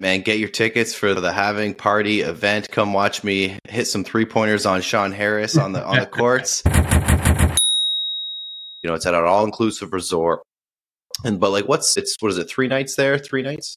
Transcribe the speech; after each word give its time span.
Man, 0.00 0.22
get 0.22 0.38
your 0.38 0.48
tickets 0.48 0.94
for 0.94 1.12
the 1.12 1.30
Halving 1.30 1.74
Party 1.74 2.22
event. 2.22 2.70
Come 2.70 2.94
watch 2.94 3.22
me 3.22 3.58
hit 3.68 3.86
some 3.86 4.02
three 4.02 4.24
pointers 4.24 4.64
on 4.64 4.80
Sean 4.80 5.12
Harris 5.12 5.58
on 5.58 5.72
the 5.72 5.84
on 5.84 6.00
the 6.00 6.06
courts. 6.06 6.62
You 8.82 8.88
know, 8.88 8.94
it's 8.94 9.04
at 9.04 9.12
an 9.12 9.24
all 9.24 9.44
inclusive 9.44 9.92
resort. 9.92 10.40
And 11.22 11.38
but 11.38 11.50
like 11.50 11.68
what's 11.68 11.98
it's 11.98 12.16
what 12.20 12.30
is 12.30 12.38
it, 12.38 12.48
three 12.48 12.66
nights 12.66 12.94
there? 12.94 13.18
Three 13.18 13.42
nights? 13.42 13.76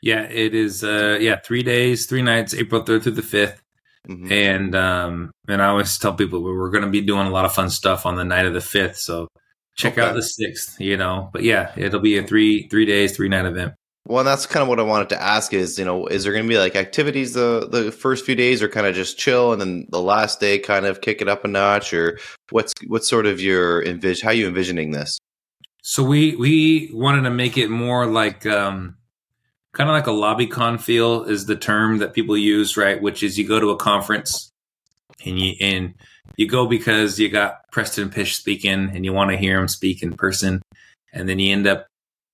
Yeah, 0.00 0.22
it 0.22 0.54
is 0.54 0.82
uh 0.82 1.18
yeah, 1.20 1.36
three 1.44 1.62
days, 1.62 2.06
three 2.06 2.22
nights, 2.22 2.54
April 2.54 2.82
third 2.82 3.02
through 3.02 3.12
the 3.12 3.20
5th 3.20 3.58
mm-hmm. 4.08 4.32
And 4.32 4.74
um 4.74 5.30
and 5.46 5.60
I 5.60 5.66
always 5.66 5.98
tell 5.98 6.14
people 6.14 6.42
we're 6.42 6.70
gonna 6.70 6.88
be 6.88 7.02
doing 7.02 7.26
a 7.26 7.30
lot 7.30 7.44
of 7.44 7.52
fun 7.52 7.68
stuff 7.68 8.06
on 8.06 8.16
the 8.16 8.24
night 8.24 8.46
of 8.46 8.54
the 8.54 8.62
fifth. 8.62 8.96
So 8.96 9.28
check 9.76 9.98
okay. 9.98 10.08
out 10.08 10.14
the 10.14 10.22
sixth, 10.22 10.80
you 10.80 10.96
know. 10.96 11.28
But 11.34 11.42
yeah, 11.42 11.72
it'll 11.76 12.00
be 12.00 12.16
a 12.16 12.26
three 12.26 12.66
three 12.68 12.86
days, 12.86 13.14
three 13.14 13.28
night 13.28 13.44
event. 13.44 13.74
Well, 14.08 14.24
that's 14.24 14.46
kind 14.46 14.62
of 14.62 14.70
what 14.70 14.80
I 14.80 14.84
wanted 14.84 15.10
to 15.10 15.22
ask 15.22 15.52
is, 15.52 15.78
you 15.78 15.84
know, 15.84 16.06
is 16.06 16.24
there 16.24 16.32
going 16.32 16.46
to 16.46 16.48
be 16.48 16.56
like 16.56 16.76
activities 16.76 17.34
the 17.34 17.68
the 17.70 17.92
first 17.92 18.24
few 18.24 18.34
days 18.34 18.62
or 18.62 18.68
kind 18.68 18.86
of 18.86 18.94
just 18.94 19.18
chill 19.18 19.52
and 19.52 19.60
then 19.60 19.86
the 19.90 20.00
last 20.00 20.40
day 20.40 20.58
kind 20.58 20.86
of 20.86 21.02
kick 21.02 21.20
it 21.20 21.28
up 21.28 21.44
a 21.44 21.48
notch 21.48 21.92
or 21.92 22.18
what's 22.48 22.72
what's 22.86 23.06
sort 23.06 23.26
of 23.26 23.38
your 23.38 23.84
envision 23.84 24.26
how 24.26 24.32
you 24.32 24.48
envisioning 24.48 24.92
this? 24.92 25.18
So 25.82 26.02
we 26.02 26.34
we 26.36 26.90
wanted 26.94 27.22
to 27.22 27.30
make 27.30 27.58
it 27.58 27.68
more 27.68 28.06
like 28.06 28.46
um 28.46 28.96
kind 29.74 29.90
of 29.90 29.94
like 29.94 30.06
a 30.06 30.12
lobby 30.12 30.46
con 30.46 30.78
feel 30.78 31.24
is 31.24 31.44
the 31.44 31.56
term 31.56 31.98
that 31.98 32.14
people 32.14 32.36
use, 32.36 32.78
right? 32.78 33.02
Which 33.02 33.22
is 33.22 33.38
you 33.38 33.46
go 33.46 33.60
to 33.60 33.70
a 33.70 33.76
conference 33.76 34.50
and 35.26 35.38
you 35.38 35.52
and 35.60 35.92
you 36.38 36.48
go 36.48 36.66
because 36.66 37.18
you 37.20 37.28
got 37.28 37.70
Preston 37.72 38.08
Pysh 38.08 38.36
speaking 38.36 38.90
and 38.94 39.04
you 39.04 39.12
want 39.12 39.32
to 39.32 39.36
hear 39.36 39.60
him 39.60 39.68
speak 39.68 40.02
in 40.02 40.14
person 40.14 40.62
and 41.12 41.28
then 41.28 41.38
you 41.38 41.52
end 41.52 41.66
up 41.66 41.88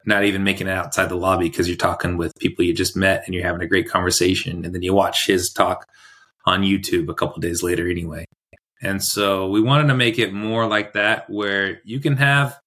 not 0.06 0.24
even 0.24 0.44
making 0.44 0.66
it 0.66 0.72
outside 0.72 1.08
the 1.08 1.16
lobby 1.16 1.48
because 1.48 1.68
you're 1.68 1.76
talking 1.76 2.16
with 2.16 2.32
people 2.38 2.64
you 2.64 2.74
just 2.74 2.96
met 2.96 3.22
and 3.24 3.34
you're 3.34 3.44
having 3.44 3.62
a 3.62 3.66
great 3.66 3.88
conversation. 3.88 4.64
And 4.64 4.74
then 4.74 4.82
you 4.82 4.92
watch 4.92 5.26
his 5.26 5.50
talk 5.50 5.86
on 6.44 6.62
YouTube 6.62 7.08
a 7.08 7.14
couple 7.14 7.40
days 7.40 7.62
later 7.62 7.88
anyway. 7.88 8.24
And 8.82 9.02
so 9.02 9.48
we 9.48 9.62
wanted 9.62 9.88
to 9.88 9.94
make 9.94 10.18
it 10.18 10.32
more 10.32 10.66
like 10.66 10.92
that 10.92 11.28
where 11.30 11.80
you 11.84 12.00
can 12.00 12.18
have, 12.18 12.58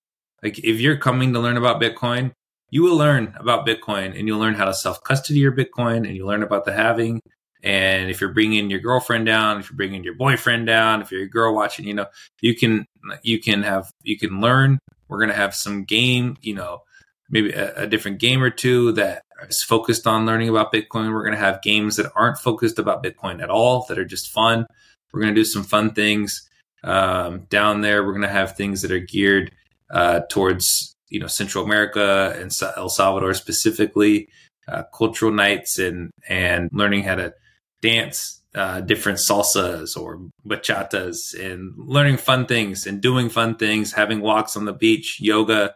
like, 0.42 0.58
if 0.60 0.80
you're 0.80 0.98
coming 0.98 1.34
to 1.34 1.40
learn 1.40 1.58
about 1.58 1.82
Bitcoin, 1.82 2.32
you 2.70 2.84
will 2.84 2.98
learn 2.98 3.34
about 3.40 3.68
Bitcoin 3.68 4.18
and 4.18 4.28
you'll 4.28 4.40
learn 4.40 4.56
how 4.56 4.66
to 4.66 4.74
self 4.74 5.04
custody 5.04 5.40
your 5.40 5.52
Bitcoin 5.52 6.08
and 6.08 6.16
you 6.16 6.26
learn 6.26 6.44
about 6.44 6.66
the 6.66 6.74
halving. 6.74 7.22
And 7.64 8.10
if 8.10 8.22
you're 8.22 8.34
bringing 8.34 8.70
your 8.70 8.80
girlfriend 8.80 9.26
down, 9.26 9.60
if 9.60 9.70
you're 9.70 9.78
bringing 9.78 10.04
your 10.04 10.16
boyfriend 10.16 10.68
down, 10.68 11.02
if 11.02 11.12
you're 11.12 11.24
a 11.24 11.30
girl 11.30 11.56
watching, 11.56 11.88
you 11.88 11.94
know, 11.94 12.06
you 12.42 12.56
can, 12.56 12.86
you 13.24 13.40
can 13.40 13.64
have, 13.64 13.92
you 14.04 14.18
can 14.18 14.42
learn. 14.42 14.80
We're 15.08 15.26
to 15.26 15.34
have 15.34 15.56
some 15.56 15.84
game, 15.84 16.38
you 16.42 16.54
know, 16.54 16.82
maybe 17.30 17.52
a, 17.52 17.84
a, 17.84 17.88
different 17.88 18.20
game 18.20 18.42
or 18.42 18.50
two 18.50 18.92
that 18.94 19.24
is 19.50 19.64
focused 19.64 20.08
on 20.08 20.26
learning 20.26 20.50
about 20.50 20.74
Bitcoin. 20.74 21.12
We're 21.12 21.24
going 21.24 21.34
to 21.34 21.40
have 21.40 21.62
games 21.62 21.96
that 21.98 22.12
aren't 22.16 22.38
focused 22.38 22.80
about 22.80 23.04
Bitcoin 23.04 23.42
at 23.42 23.50
all, 23.50 23.86
that 23.90 24.00
are 24.00 24.06
just 24.06 24.32
fun. 24.32 24.66
We're 25.12 25.22
going 25.22 25.34
to 25.34 25.42
do 25.42 25.46
some 25.46 25.64
fun 25.64 25.94
things 25.94 26.48
um, 26.84 27.46
down 27.50 27.82
there. 27.82 28.04
We're 28.04 28.14
going 28.14 28.22
to 28.22 28.28
have 28.28 28.56
things 28.56 28.82
that 28.82 28.92
are 28.92 29.00
geared 29.00 29.52
uh, 29.92 30.22
towards 30.30 30.96
you 31.10 31.20
know 31.20 31.28
Central 31.28 31.64
America 31.64 32.36
and 32.38 32.52
El 32.76 32.90
Salvador 32.90 33.34
specifically, 33.34 34.30
uh, 34.68 34.84
cultural 34.94 35.32
nights 35.32 35.80
and 35.80 36.12
and 36.28 36.70
learning 36.74 37.04
how 37.04 37.16
to 37.16 37.34
dance 37.82 38.42
uh, 38.56 38.82
different 38.82 39.20
salsas 39.20 39.96
or 39.96 40.20
bachatas 40.46 41.38
and 41.40 41.74
learning 41.78 42.18
fun 42.18 42.46
things 42.46 42.88
and 42.88 43.02
doing 43.02 43.30
fun 43.30 43.56
things, 43.56 43.94
having 43.94 44.20
walks 44.20 44.58
on 44.58 44.66
the 44.66 44.74
beach, 44.74 45.20
yoga, 45.22 45.76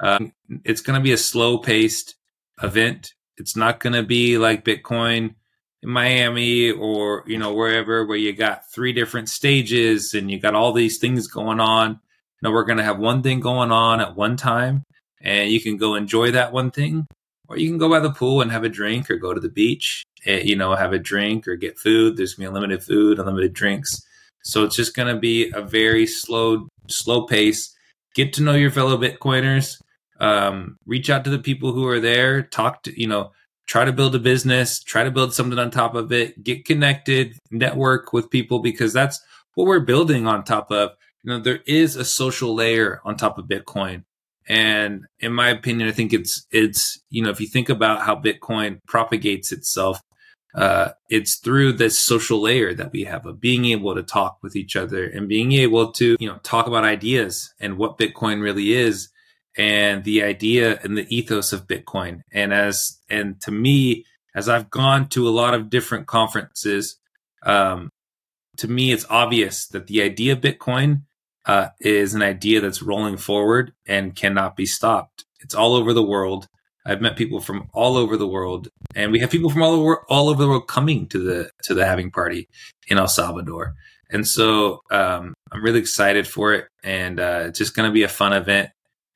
um, 0.00 0.32
it's 0.64 0.80
going 0.80 0.98
to 0.98 1.04
be 1.04 1.12
a 1.12 1.18
slow 1.18 1.58
paced 1.58 2.16
event. 2.62 3.14
It's 3.36 3.56
not 3.56 3.80
going 3.80 3.92
to 3.92 4.02
be 4.02 4.38
like 4.38 4.64
Bitcoin 4.64 5.34
in 5.82 5.88
Miami 5.88 6.70
or, 6.70 7.24
you 7.26 7.38
know, 7.38 7.54
wherever 7.54 8.04
where 8.04 8.16
you 8.16 8.32
got 8.32 8.70
three 8.72 8.92
different 8.92 9.28
stages 9.28 10.14
and 10.14 10.30
you 10.30 10.38
got 10.38 10.54
all 10.54 10.72
these 10.72 10.98
things 10.98 11.26
going 11.26 11.60
on. 11.60 12.00
No, 12.42 12.50
we're 12.50 12.64
going 12.64 12.78
to 12.78 12.84
have 12.84 12.98
one 12.98 13.22
thing 13.22 13.40
going 13.40 13.70
on 13.70 14.00
at 14.00 14.16
one 14.16 14.36
time 14.36 14.84
and 15.20 15.50
you 15.50 15.60
can 15.60 15.76
go 15.76 15.94
enjoy 15.94 16.30
that 16.32 16.52
one 16.52 16.70
thing 16.70 17.06
or 17.48 17.58
you 17.58 17.68
can 17.68 17.78
go 17.78 17.88
by 17.88 18.00
the 18.00 18.12
pool 18.12 18.40
and 18.40 18.50
have 18.50 18.64
a 18.64 18.68
drink 18.68 19.10
or 19.10 19.16
go 19.16 19.34
to 19.34 19.40
the 19.40 19.48
beach, 19.48 20.04
and, 20.24 20.40
eh, 20.40 20.44
you 20.44 20.54
know, 20.54 20.74
have 20.76 20.92
a 20.92 20.98
drink 20.98 21.48
or 21.48 21.56
get 21.56 21.78
food. 21.78 22.16
There's 22.16 22.34
going 22.34 22.46
to 22.46 22.52
be 22.52 22.56
unlimited 22.56 22.84
food, 22.84 23.18
unlimited 23.18 23.52
drinks. 23.52 24.00
So 24.44 24.64
it's 24.64 24.76
just 24.76 24.94
going 24.94 25.12
to 25.12 25.20
be 25.20 25.50
a 25.52 25.60
very 25.60 26.06
slow, 26.06 26.68
slow 26.86 27.26
pace. 27.26 27.74
Get 28.14 28.32
to 28.34 28.42
know 28.42 28.54
your 28.54 28.70
fellow 28.70 28.96
Bitcoiners 28.96 29.80
um, 30.20 30.76
reach 30.86 31.10
out 31.10 31.24
to 31.24 31.30
the 31.30 31.38
people 31.38 31.72
who 31.72 31.86
are 31.86 32.00
there. 32.00 32.42
Talk 32.42 32.82
to 32.84 33.00
you 33.00 33.06
know 33.06 33.32
try 33.66 33.84
to 33.84 33.92
build 33.92 34.14
a 34.16 34.18
business 34.18 34.82
try 34.82 35.04
to 35.04 35.12
build 35.12 35.32
something 35.32 35.58
on 35.58 35.70
top 35.70 35.94
of 35.94 36.12
it. 36.12 36.42
Get 36.42 36.64
connected 36.64 37.38
network 37.50 38.12
with 38.12 38.30
people 38.30 38.58
because 38.60 38.92
that's 38.92 39.20
what 39.54 39.66
we're 39.66 39.80
building 39.80 40.26
on 40.26 40.44
top 40.44 40.70
of. 40.70 40.90
You 41.22 41.32
know 41.32 41.40
there 41.40 41.60
is 41.66 41.96
a 41.96 42.04
social 42.04 42.54
layer 42.54 43.00
on 43.04 43.16
top 43.16 43.38
of 43.38 43.46
bitcoin. 43.46 44.04
And 44.48 45.06
in 45.20 45.32
my 45.32 45.48
opinion 45.50 45.88
i 45.88 45.92
think 45.92 46.12
it's 46.12 46.46
it's 46.50 46.98
you 47.10 47.22
know 47.22 47.30
if 47.30 47.40
you 47.40 47.46
think 47.46 47.68
about 47.68 48.02
how 48.02 48.16
bitcoin 48.16 48.80
propagates 48.86 49.52
itself 49.52 50.00
uh, 50.54 50.90
it's 51.08 51.36
through 51.36 51.72
this 51.72 51.98
social 51.98 52.40
layer 52.40 52.74
that 52.74 52.90
we 52.92 53.04
have 53.04 53.24
of 53.26 53.40
being 53.40 53.66
able 53.66 53.94
to 53.94 54.02
talk 54.02 54.38
with 54.42 54.56
each 54.56 54.74
other 54.74 55.04
and 55.04 55.28
being 55.28 55.52
able 55.52 55.92
to 55.92 56.16
you 56.18 56.28
know 56.28 56.38
talk 56.42 56.66
about 56.66 56.84
ideas 56.84 57.54
and 57.60 57.76
what 57.78 57.98
bitcoin 57.98 58.42
really 58.42 58.72
is 58.72 59.10
and 59.60 60.04
the 60.04 60.22
idea 60.22 60.80
and 60.82 60.96
the 60.96 61.06
ethos 61.14 61.52
of 61.52 61.66
Bitcoin. 61.66 62.22
And 62.32 62.54
as 62.54 62.98
and 63.10 63.38
to 63.42 63.50
me, 63.50 64.06
as 64.34 64.48
I've 64.48 64.70
gone 64.70 65.08
to 65.10 65.28
a 65.28 65.36
lot 65.42 65.52
of 65.52 65.68
different 65.68 66.06
conferences, 66.06 66.96
um, 67.44 67.90
to 68.56 68.68
me, 68.68 68.90
it's 68.90 69.04
obvious 69.10 69.66
that 69.68 69.86
the 69.86 70.00
idea 70.00 70.32
of 70.32 70.40
Bitcoin 70.40 71.02
uh, 71.44 71.68
is 71.78 72.14
an 72.14 72.22
idea 72.22 72.62
that's 72.62 72.80
rolling 72.80 73.18
forward 73.18 73.74
and 73.86 74.16
cannot 74.16 74.56
be 74.56 74.64
stopped. 74.64 75.26
It's 75.40 75.54
all 75.54 75.74
over 75.74 75.92
the 75.92 76.02
world. 76.02 76.48
I've 76.86 77.02
met 77.02 77.16
people 77.16 77.40
from 77.40 77.68
all 77.74 77.98
over 77.98 78.16
the 78.16 78.26
world, 78.26 78.68
and 78.94 79.12
we 79.12 79.18
have 79.18 79.30
people 79.30 79.50
from 79.50 79.62
all 79.62 79.74
over 79.74 80.06
all 80.08 80.30
over 80.30 80.42
the 80.42 80.48
world 80.48 80.68
coming 80.68 81.06
to 81.08 81.18
the 81.18 81.50
to 81.64 81.74
the 81.74 81.84
halving 81.84 82.10
party 82.10 82.48
in 82.88 82.96
El 82.96 83.08
Salvador. 83.08 83.74
And 84.08 84.26
so 84.26 84.80
um, 84.90 85.34
I'm 85.52 85.62
really 85.62 85.80
excited 85.80 86.26
for 86.26 86.54
it, 86.54 86.68
and 86.82 87.20
uh, 87.20 87.42
it's 87.48 87.58
just 87.58 87.76
going 87.76 87.88
to 87.90 87.92
be 87.92 88.04
a 88.04 88.08
fun 88.08 88.32
event 88.32 88.70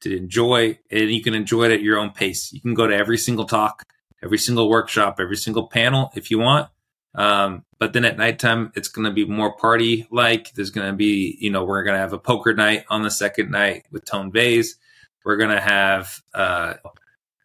to 0.05 0.17
enjoy, 0.17 0.79
and 0.91 1.11
you 1.11 1.23
can 1.23 1.35
enjoy 1.35 1.65
it 1.65 1.73
at 1.73 1.83
your 1.83 1.99
own 1.99 2.11
pace. 2.11 2.53
You 2.53 2.61
can 2.61 2.75
go 2.75 2.87
to 2.87 2.95
every 2.95 3.19
single 3.19 3.47
talk, 3.47 3.85
every 4.23 4.39
single 4.39 4.69
workshop, 4.69 5.17
every 5.19 5.37
single 5.37 5.67
panel 5.67 6.11
if 6.15 6.31
you 6.31 6.39
want. 6.39 6.69
Um, 7.15 7.65
but 7.79 7.93
then 7.93 8.05
at 8.05 8.19
nighttime, 8.19 8.73
it's 8.75 8.89
going 8.89 9.05
to 9.05 9.13
be 9.13 9.25
more 9.25 9.57
party 9.57 10.07
like. 10.11 10.53
There's 10.55 10.71
going 10.71 10.89
to 10.89 10.97
be, 10.97 11.37
you 11.41 11.51
know, 11.51 11.65
we're 11.65 11.85
going 11.85 11.95
to 11.95 12.01
have 12.01 12.13
a 12.13 12.19
poker 12.19 12.55
night 12.55 12.85
on 12.89 13.03
the 13.03 13.11
second 13.11 13.51
night 13.51 13.87
with 13.91 14.05
Tone 14.05 14.33
Vays. 14.33 14.77
We're 15.25 15.37
going 15.37 15.51
to 15.51 15.61
have 15.61 16.21
uh, 16.35 16.75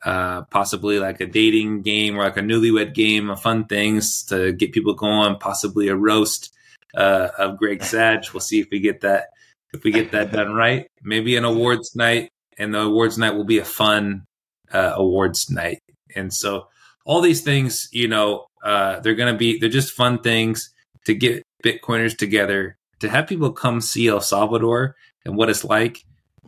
uh, 0.03 0.41
possibly 0.43 0.99
like 0.99 1.21
a 1.21 1.27
dating 1.27 1.81
game 1.81 2.17
or 2.17 2.23
like 2.23 2.37
a 2.37 2.41
newlywed 2.41 2.93
game 2.93 3.29
of 3.29 3.41
fun 3.41 3.65
things 3.65 4.23
to 4.25 4.51
get 4.51 4.73
people 4.73 4.93
going, 4.93 5.37
possibly 5.37 5.87
a 5.87 5.95
roast 5.95 6.53
uh, 6.95 7.29
of 7.37 7.57
Greg 7.57 7.83
Sage. 7.83 8.33
We'll 8.33 8.41
see 8.41 8.59
if 8.59 8.67
we 8.71 8.79
get 8.79 9.01
that 9.01 9.27
if 9.71 9.83
we 9.83 9.91
get 9.91 10.11
that 10.11 10.31
done 10.31 10.53
right. 10.53 10.87
Maybe 11.03 11.35
an 11.35 11.45
awards 11.45 11.95
night 11.95 12.31
and 12.59 12.73
the 12.73 12.81
awards 12.81 13.17
night 13.17 13.35
will 13.35 13.45
be 13.45 13.57
a 13.57 13.65
fun 13.65 14.25
uh, 14.71 14.93
awards 14.95 15.49
night. 15.49 15.79
And 16.15 16.33
so 16.33 16.67
all 17.05 17.21
these 17.21 17.41
things, 17.41 17.87
you 17.91 18.07
know, 18.07 18.45
uh, 18.63 18.99
they're 18.99 19.15
going 19.15 19.33
to 19.33 19.37
be 19.37 19.57
they're 19.57 19.69
just 19.69 19.93
fun 19.93 20.19
things 20.19 20.71
to 21.05 21.15
get 21.15 21.43
Bitcoiners 21.63 22.15
together 22.17 22.77
to 22.99 23.09
have 23.09 23.27
people 23.27 23.51
come 23.51 23.81
see 23.81 24.07
El 24.07 24.21
Salvador 24.21 24.95
and 25.25 25.35
what 25.35 25.49
it's 25.49 25.63
like, 25.63 26.03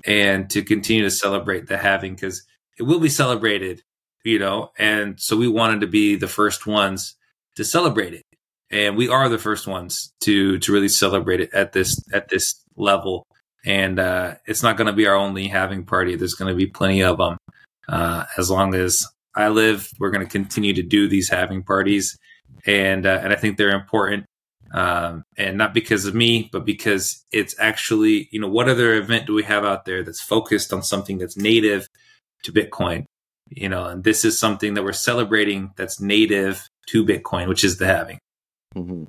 and 0.05 0.49
to 0.49 0.61
continue 0.61 1.03
to 1.03 1.11
celebrate 1.11 1.67
the 1.67 1.77
halving 1.77 2.15
because 2.15 2.43
it 2.77 2.83
will 2.83 2.99
be 2.99 3.09
celebrated, 3.09 3.81
you 4.23 4.39
know. 4.39 4.71
And 4.77 5.19
so 5.19 5.37
we 5.37 5.47
wanted 5.47 5.81
to 5.81 5.87
be 5.87 6.15
the 6.15 6.27
first 6.27 6.67
ones 6.67 7.15
to 7.55 7.63
celebrate 7.63 8.13
it, 8.13 8.25
and 8.69 8.97
we 8.97 9.07
are 9.07 9.29
the 9.29 9.37
first 9.37 9.67
ones 9.67 10.13
to 10.21 10.59
to 10.59 10.73
really 10.73 10.89
celebrate 10.89 11.39
it 11.39 11.53
at 11.53 11.71
this 11.71 11.95
at 12.13 12.29
this 12.29 12.61
level 12.75 13.25
and 13.65 13.99
uh, 13.99 14.35
it's 14.45 14.63
not 14.63 14.77
going 14.77 14.87
to 14.87 14.93
be 14.93 15.07
our 15.07 15.15
only 15.15 15.47
halving 15.47 15.85
party. 15.85 16.15
There's 16.15 16.33
going 16.33 16.51
to 16.51 16.57
be 16.57 16.67
plenty 16.67 17.03
of 17.03 17.17
them. 17.17 17.37
Uh, 17.87 18.25
as 18.37 18.49
long 18.49 18.73
as 18.75 19.05
I 19.35 19.49
live, 19.49 19.89
we're 19.99 20.11
going 20.11 20.25
to 20.25 20.31
continue 20.31 20.73
to 20.73 20.83
do 20.83 21.07
these 21.07 21.29
halving 21.29 21.63
parties, 21.63 22.17
and 22.65 23.05
uh, 23.05 23.19
and 23.23 23.33
I 23.33 23.35
think 23.35 23.57
they're 23.57 23.69
important. 23.69 24.25
Um, 24.73 25.23
and 25.37 25.57
not 25.57 25.73
because 25.73 26.05
of 26.05 26.15
me, 26.15 26.49
but 26.51 26.65
because 26.65 27.25
it's 27.33 27.55
actually, 27.59 28.29
you 28.31 28.39
know, 28.39 28.47
what 28.47 28.69
other 28.69 28.93
event 28.95 29.27
do 29.27 29.33
we 29.33 29.43
have 29.43 29.65
out 29.65 29.83
there 29.83 30.01
that's 30.01 30.21
focused 30.21 30.71
on 30.71 30.81
something 30.81 31.17
that's 31.17 31.35
native 31.35 31.87
to 32.43 32.53
Bitcoin? 32.53 33.03
You 33.49 33.67
know, 33.67 33.85
and 33.85 34.03
this 34.03 34.23
is 34.23 34.39
something 34.39 34.75
that 34.75 34.83
we're 34.83 34.93
celebrating 34.93 35.71
that's 35.75 35.99
native 35.99 36.69
to 36.87 37.03
Bitcoin, 37.03 37.49
which 37.49 37.65
is 37.65 37.77
the 37.77 37.85
halving. 37.85 38.19
Mm-hmm. 38.75 39.03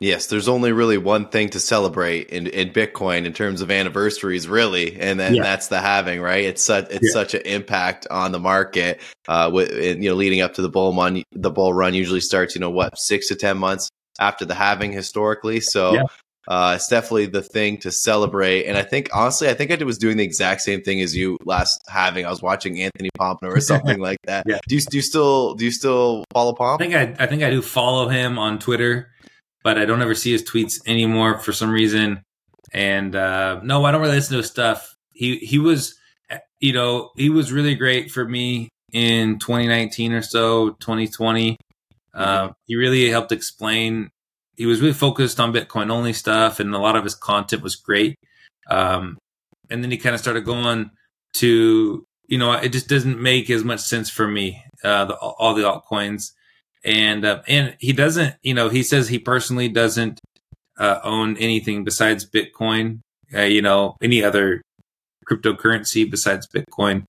Yes, 0.00 0.26
there's 0.26 0.48
only 0.48 0.72
really 0.72 0.98
one 0.98 1.28
thing 1.28 1.50
to 1.50 1.60
celebrate 1.60 2.30
in, 2.30 2.48
in 2.48 2.70
Bitcoin 2.70 3.24
in 3.24 3.32
terms 3.32 3.60
of 3.60 3.70
anniversaries, 3.70 4.48
really, 4.48 4.98
and 4.98 5.18
then 5.20 5.36
yeah. 5.36 5.42
that's 5.42 5.68
the 5.68 5.80
halving, 5.80 6.20
right? 6.20 6.44
It's 6.44 6.62
such 6.62 6.90
it's 6.90 7.08
yeah. 7.08 7.12
such 7.12 7.34
an 7.34 7.42
impact 7.42 8.08
on 8.10 8.32
the 8.32 8.40
market. 8.40 9.00
Uh, 9.28 9.48
with 9.52 9.72
you 9.72 10.10
know, 10.10 10.14
leading 10.14 10.40
up 10.40 10.54
to 10.54 10.62
the 10.62 10.68
bull 10.68 10.92
run, 10.92 11.22
the 11.30 11.50
bull 11.52 11.72
run 11.72 11.94
usually 11.94 12.20
starts, 12.20 12.56
you 12.56 12.60
know, 12.60 12.70
what 12.70 12.98
six 12.98 13.28
to 13.28 13.36
ten 13.36 13.58
months 13.58 13.90
after 14.18 14.44
the 14.44 14.54
halving 14.54 14.90
historically. 14.90 15.60
So 15.60 15.94
yeah. 15.94 16.02
uh, 16.48 16.72
it's 16.74 16.88
definitely 16.88 17.26
the 17.26 17.42
thing 17.42 17.78
to 17.78 17.92
celebrate. 17.92 18.66
And 18.66 18.76
I 18.76 18.82
think 18.82 19.08
honestly, 19.14 19.48
I 19.48 19.54
think 19.54 19.70
I 19.70 19.84
was 19.84 19.98
doing 19.98 20.16
the 20.16 20.24
exact 20.24 20.62
same 20.62 20.82
thing 20.82 21.00
as 21.00 21.14
you 21.14 21.38
last 21.44 21.80
halving. 21.88 22.26
I 22.26 22.30
was 22.30 22.42
watching 22.42 22.80
Anthony 22.80 23.10
Pompner 23.16 23.54
or 23.56 23.60
something 23.60 24.00
like 24.00 24.18
that. 24.24 24.46
Yeah. 24.48 24.58
Do 24.66 24.74
you 24.74 24.80
do 24.80 24.96
you 24.96 25.02
still 25.02 25.54
do 25.54 25.64
you 25.64 25.70
still 25.70 26.24
follow 26.32 26.54
Pomp? 26.54 26.80
I 26.80 26.84
think 26.84 26.94
I 26.94 27.22
I 27.22 27.26
think 27.28 27.44
I 27.44 27.50
do 27.50 27.62
follow 27.62 28.08
him 28.08 28.36
on 28.36 28.58
Twitter 28.58 29.12
but 29.62 29.78
I 29.78 29.84
don't 29.84 30.02
ever 30.02 30.14
see 30.14 30.32
his 30.32 30.42
tweets 30.42 30.80
anymore 30.86 31.38
for 31.38 31.52
some 31.52 31.70
reason. 31.70 32.22
And 32.72 33.14
uh, 33.14 33.60
no, 33.62 33.84
I 33.84 33.92
don't 33.92 34.00
really 34.00 34.16
listen 34.16 34.32
to 34.32 34.38
his 34.38 34.46
stuff. 34.46 34.96
He 35.12 35.36
he 35.38 35.58
was, 35.58 35.94
you 36.60 36.72
know, 36.72 37.10
he 37.16 37.28
was 37.28 37.52
really 37.52 37.74
great 37.74 38.10
for 38.10 38.26
me 38.26 38.68
in 38.92 39.38
2019 39.38 40.12
or 40.12 40.22
so, 40.22 40.70
2020. 40.70 41.56
Uh, 42.14 42.50
he 42.66 42.76
really 42.76 43.08
helped 43.10 43.32
explain. 43.32 44.10
He 44.56 44.66
was 44.66 44.80
really 44.80 44.92
focused 44.92 45.40
on 45.40 45.52
Bitcoin 45.52 45.90
only 45.90 46.12
stuff, 46.12 46.60
and 46.60 46.74
a 46.74 46.78
lot 46.78 46.96
of 46.96 47.04
his 47.04 47.14
content 47.14 47.62
was 47.62 47.76
great. 47.76 48.16
Um, 48.70 49.18
and 49.70 49.82
then 49.82 49.90
he 49.90 49.96
kind 49.96 50.14
of 50.14 50.20
started 50.20 50.44
going 50.44 50.90
to, 51.34 52.04
you 52.26 52.38
know, 52.38 52.52
it 52.52 52.70
just 52.70 52.88
doesn't 52.88 53.20
make 53.20 53.48
as 53.48 53.64
much 53.64 53.80
sense 53.80 54.10
for 54.10 54.28
me. 54.28 54.62
Uh, 54.84 55.06
the, 55.06 55.14
all 55.16 55.54
the 55.54 55.62
altcoins 55.62 56.32
and 56.84 57.24
uh, 57.24 57.42
and 57.46 57.76
he 57.78 57.92
doesn't 57.92 58.34
you 58.42 58.54
know 58.54 58.68
he 58.68 58.82
says 58.82 59.08
he 59.08 59.18
personally 59.18 59.68
doesn't 59.68 60.20
uh, 60.78 61.00
own 61.04 61.36
anything 61.36 61.84
besides 61.84 62.28
bitcoin 62.28 63.00
uh, 63.34 63.42
you 63.42 63.62
know 63.62 63.96
any 64.02 64.22
other 64.22 64.62
cryptocurrency 65.28 66.10
besides 66.10 66.46
bitcoin 66.46 67.04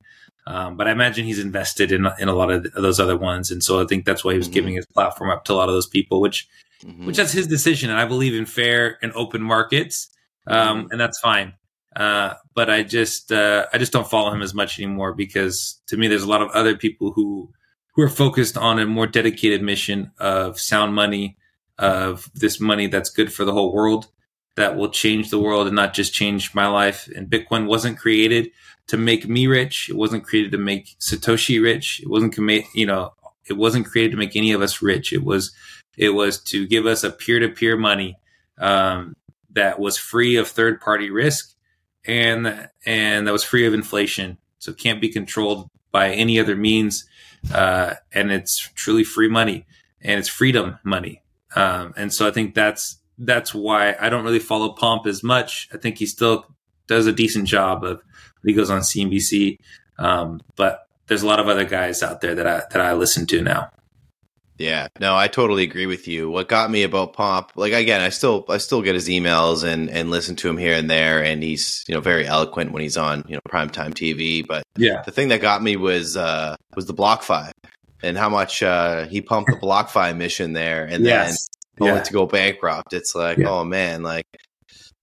um, 0.46 0.78
but 0.78 0.88
i 0.88 0.92
imagine 0.92 1.25
he's 1.25 1.40
invested 1.40 1.92
in 1.92 2.08
in 2.20 2.28
a 2.28 2.34
lot 2.34 2.52
of 2.52 2.72
those 2.74 3.00
other 3.00 3.18
ones 3.18 3.52
and 3.52 3.64
so 3.64 3.81
i 3.81 3.86
think 3.86 4.06
that's 4.06 4.24
why 4.24 4.31
he 4.31 4.38
was 4.38 4.48
mm-hmm. 4.48 4.54
giving 4.54 4.74
his 4.75 4.86
platform 4.88 5.30
up 5.30 5.44
to 5.44 5.54
a 5.54 5.56
lot 5.56 5.70
of 5.70 5.75
those 5.75 5.88
people 5.88 6.22
which 6.22 6.48
mm-hmm. 6.84 7.06
which 7.06 7.18
that's 7.18 7.31
his 7.31 7.48
decision 7.48 7.90
and 7.90 8.00
i 8.00 8.06
believe 8.06 8.36
in 8.36 8.46
fair 8.46 8.98
and 9.02 9.12
open 9.14 9.42
markets 9.42 10.10
um, 10.46 10.84
mm-hmm. 10.84 10.92
and 10.92 11.00
that's 11.00 11.20
fine 11.20 11.54
uh, 11.96 12.34
but 12.56 12.70
I 12.70 12.84
just 12.84 13.31
uh, 13.31 13.68
I 13.72 13.78
just 13.78 13.94
don't 13.94 14.10
follow 14.10 14.31
him 14.31 14.42
as 14.42 14.54
much 14.54 14.80
anymore 14.80 15.14
because 15.14 15.80
to 15.88 15.98
me 15.98 16.08
there's 16.08 16.24
a 16.24 16.30
lot 16.30 16.42
of 16.42 16.50
other 16.52 16.75
people 16.75 17.12
who 17.12 17.52
who 17.94 18.01
are 18.01 18.10
focused 18.10 18.57
on 18.57 18.80
a 18.80 18.86
more 18.86 19.07
dedicated 19.07 19.62
mission 19.62 20.12
of 20.18 20.60
sound 20.60 20.94
money, 20.94 21.38
of 21.78 22.30
this 22.34 22.60
money 22.60 22.88
that's 22.88 23.10
good 23.10 23.31
for 23.31 23.45
the 23.45 23.54
whole 23.54 23.74
world, 23.74 24.07
that 24.56 24.75
will 24.75 24.90
change 24.90 25.30
the 25.30 25.40
world 25.40 25.68
and 25.68 25.75
not 25.75 25.94
just 25.94 26.13
change 26.13 26.54
my 26.54 26.68
life. 26.68 27.07
And 27.16 27.30
Bitcoin 27.30 27.68
wasn't 27.68 27.98
created 27.98 28.51
to 28.88 28.98
make 28.98 29.28
me 29.28 29.48
rich. 29.48 29.90
It 29.90 29.95
wasn't 29.95 30.24
created 30.24 30.51
to 30.51 30.57
make 30.57 30.95
Satoshi 31.00 31.62
rich. 31.62 32.01
It 32.01 32.10
wasn't, 32.10 32.38
you 32.75 32.86
know, 32.86 33.13
it 33.48 33.54
wasn't 33.54 33.88
created 33.88 34.12
to 34.12 34.18
make 34.18 34.36
any 34.36 34.51
of 34.51 34.62
us 34.62 34.81
rich. 34.81 35.13
It 35.13 35.24
was, 35.24 35.51
it 35.98 36.10
was 36.10 36.42
to 36.44 36.68
give 36.68 36.86
us 36.86 37.04
a 37.04 37.12
peer 37.12 37.39
to 37.39 37.50
peer 37.50 37.78
money 37.78 38.18
um, 38.60 39.16
that 39.51 39.80
was 39.80 39.98
free 39.98 40.36
of 40.36 40.48
third 40.48 40.81
party 40.81 41.10
risk 41.10 41.54
and 42.06 42.69
and 42.86 43.28
that 43.28 43.31
was 43.31 43.44
free 43.44 43.66
of 43.66 43.74
inflation. 43.74 44.38
So 44.60 44.72
it 44.72 44.78
can't 44.78 45.01
be 45.01 45.10
controlled 45.10 45.69
by 45.92 46.12
any 46.12 46.39
other 46.39 46.56
means 46.56 47.06
uh, 47.51 47.95
and 48.13 48.31
it's 48.31 48.57
truly 48.75 49.04
free 49.04 49.28
money 49.28 49.66
and 50.01 50.19
it's 50.19 50.30
freedom 50.30 50.78
money. 50.84 51.22
Um, 51.56 51.94
and 51.98 52.13
so 52.13 52.28
I 52.28 52.31
think 52.31 52.56
that's 52.56 52.98
that's 53.18 53.54
why 53.54 53.95
I 54.00 54.10
don't 54.10 54.24
really 54.24 54.40
follow 54.40 54.69
Pomp 54.74 55.06
as 55.06 55.24
much. 55.24 55.69
I 55.74 55.78
think 55.78 55.98
he 55.98 56.06
still 56.06 56.45
does 56.88 57.06
a 57.07 57.12
decent 57.12 57.48
job 57.48 57.84
of 57.84 58.01
he 58.44 58.54
goes 58.54 58.69
on 58.69 58.81
CNBC, 58.81 59.57
um, 60.00 60.42
but 60.56 60.88
there's 61.07 61.24
a 61.24 61.28
lot 61.28 61.40
of 61.40 61.48
other 61.48 61.63
guys 61.63 62.04
out 62.04 62.22
there 62.22 62.36
that 62.36 62.48
I 62.48 62.63
that 62.72 62.81
I 62.81 62.94
listen 62.94 63.25
to 63.28 63.42
now. 63.42 63.69
Yeah, 64.63 64.88
no, 64.98 65.13
I 65.13 65.27
totally 65.27 65.63
agree 65.63 65.88
with 65.88 66.07
you. 66.07 66.30
What 66.30 66.48
got 66.48 66.71
me 66.71 66.83
about 66.83 67.12
Pomp, 67.12 67.51
like 67.56 67.74
again, 67.74 68.00
I 68.00 68.10
still 68.10 68.45
I 68.48 68.60
still 68.60 68.81
get 68.81 68.95
his 68.95 69.10
emails 69.10 69.65
and 69.65 69.89
and 69.89 70.10
listen 70.10 70.38
to 70.38 70.48
him 70.50 70.57
here 70.57 70.74
and 70.74 70.89
there, 70.89 71.21
and 71.21 71.44
he's 71.44 71.83
you 71.86 71.94
know 71.94 72.00
very 72.00 72.25
eloquent 72.25 72.71
when 72.71 72.81
he's 72.81 72.95
on 72.95 73.25
you 73.27 73.36
know 73.36 73.42
primetime 73.50 73.94
TV. 73.94 74.45
But 74.48 74.63
yeah, 74.77 75.01
the 75.01 75.12
thing 75.12 75.27
that 75.27 75.42
got 75.42 75.62
me 75.62 75.75
was 75.75 76.15
uh 76.15 76.56
was 76.77 76.86
the 76.86 76.94
BlockFi 76.94 77.51
and 78.01 78.18
how 78.18 78.30
much 78.30 78.63
uh 78.63 79.06
he 79.07 79.19
pumped 79.19 79.51
the 79.51 79.57
BlockFi 79.57 80.15
mission 80.15 80.54
there, 80.54 80.86
and 80.86 81.04
yes. 81.04 81.50
then 81.77 81.95
yeah. 81.95 82.01
to 82.01 82.13
go 82.13 82.25
bankrupt. 82.25 82.94
It's 82.94 83.13
like 83.13 83.39
yeah. 83.39 83.50
oh 83.50 83.65
man, 83.65 84.01
like 84.01 84.27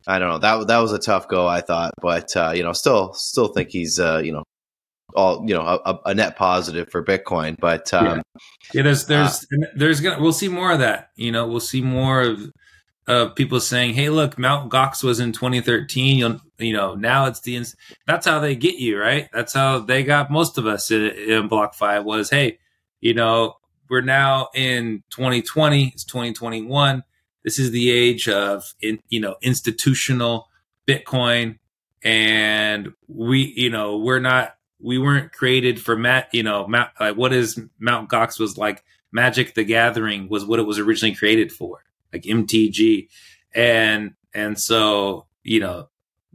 I 0.06 0.18
don't 0.18 0.30
know 0.30 0.38
that 0.38 0.68
that 0.68 0.78
was 0.78 0.92
a 0.92 0.98
tough 0.98 1.28
go 1.28 1.46
I 1.46 1.60
thought, 1.60 1.92
but 2.00 2.34
uh, 2.34 2.52
you 2.54 2.62
know 2.62 2.72
still 2.72 3.12
still 3.12 3.48
think 3.48 3.68
he's 3.68 4.00
uh, 4.00 4.22
you 4.24 4.32
know 4.32 4.44
all 5.14 5.44
you 5.46 5.54
know 5.54 5.62
a, 5.62 5.98
a 6.06 6.14
net 6.14 6.36
positive 6.36 6.90
for 6.90 7.04
Bitcoin. 7.04 7.56
But 7.58 7.92
um, 7.94 8.06
yeah. 8.06 8.22
yeah, 8.74 8.82
there's 8.82 9.06
there's 9.06 9.44
uh, 9.44 9.66
there's 9.74 10.00
gonna 10.00 10.20
we'll 10.20 10.32
see 10.32 10.48
more 10.48 10.72
of 10.72 10.78
that. 10.80 11.10
You 11.16 11.32
know, 11.32 11.46
we'll 11.46 11.60
see 11.60 11.82
more 11.82 12.22
of 12.22 12.52
of 13.06 13.34
people 13.34 13.60
saying, 13.60 13.94
"Hey, 13.94 14.08
look, 14.08 14.38
Mount 14.38 14.70
Gox 14.70 15.02
was 15.02 15.20
in 15.20 15.32
2013. 15.32 16.18
You'll, 16.18 16.40
you 16.58 16.72
know, 16.72 16.94
now 16.94 17.26
it's 17.26 17.40
the 17.40 17.56
ins-. 17.56 17.76
that's 18.06 18.26
how 18.26 18.38
they 18.38 18.54
get 18.54 18.76
you, 18.76 18.98
right? 18.98 19.28
That's 19.32 19.52
how 19.52 19.80
they 19.80 20.04
got 20.04 20.30
most 20.30 20.58
of 20.58 20.66
us 20.66 20.90
in, 20.90 21.06
in 21.06 21.48
Five 21.48 22.04
was, 22.04 22.30
hey, 22.30 22.58
you 23.00 23.14
know, 23.14 23.54
we're 23.88 24.00
now 24.00 24.48
in 24.54 25.02
2020. 25.10 25.88
It's 25.88 26.04
2021. 26.04 27.02
This 27.42 27.58
is 27.58 27.72
the 27.72 27.90
age 27.90 28.28
of, 28.28 28.74
in, 28.80 29.00
you 29.08 29.20
know, 29.20 29.36
institutional 29.42 30.48
Bitcoin, 30.86 31.58
and 32.04 32.92
we, 33.08 33.52
you 33.56 33.70
know, 33.70 33.98
we're 33.98 34.20
not 34.20 34.54
we 34.82 34.98
weren't 34.98 35.32
created 35.32 35.80
for 35.80 35.96
Matt. 35.96 36.28
You 36.32 36.42
know, 36.42 36.66
like 36.98 37.16
what 37.16 37.32
is 37.32 37.60
Mount 37.78 38.10
Gox 38.10 38.38
was 38.38 38.58
like. 38.58 38.84
Magic 39.12 39.54
the 39.54 39.64
Gathering 39.64 40.28
was 40.28 40.44
what 40.44 40.60
it 40.60 40.66
was 40.66 40.78
originally 40.78 41.14
created 41.14 41.52
for, 41.52 41.84
like 42.12 42.22
MTG, 42.22 43.08
and 43.54 44.14
and 44.32 44.58
so 44.58 45.26
you 45.42 45.60
know 45.60 45.88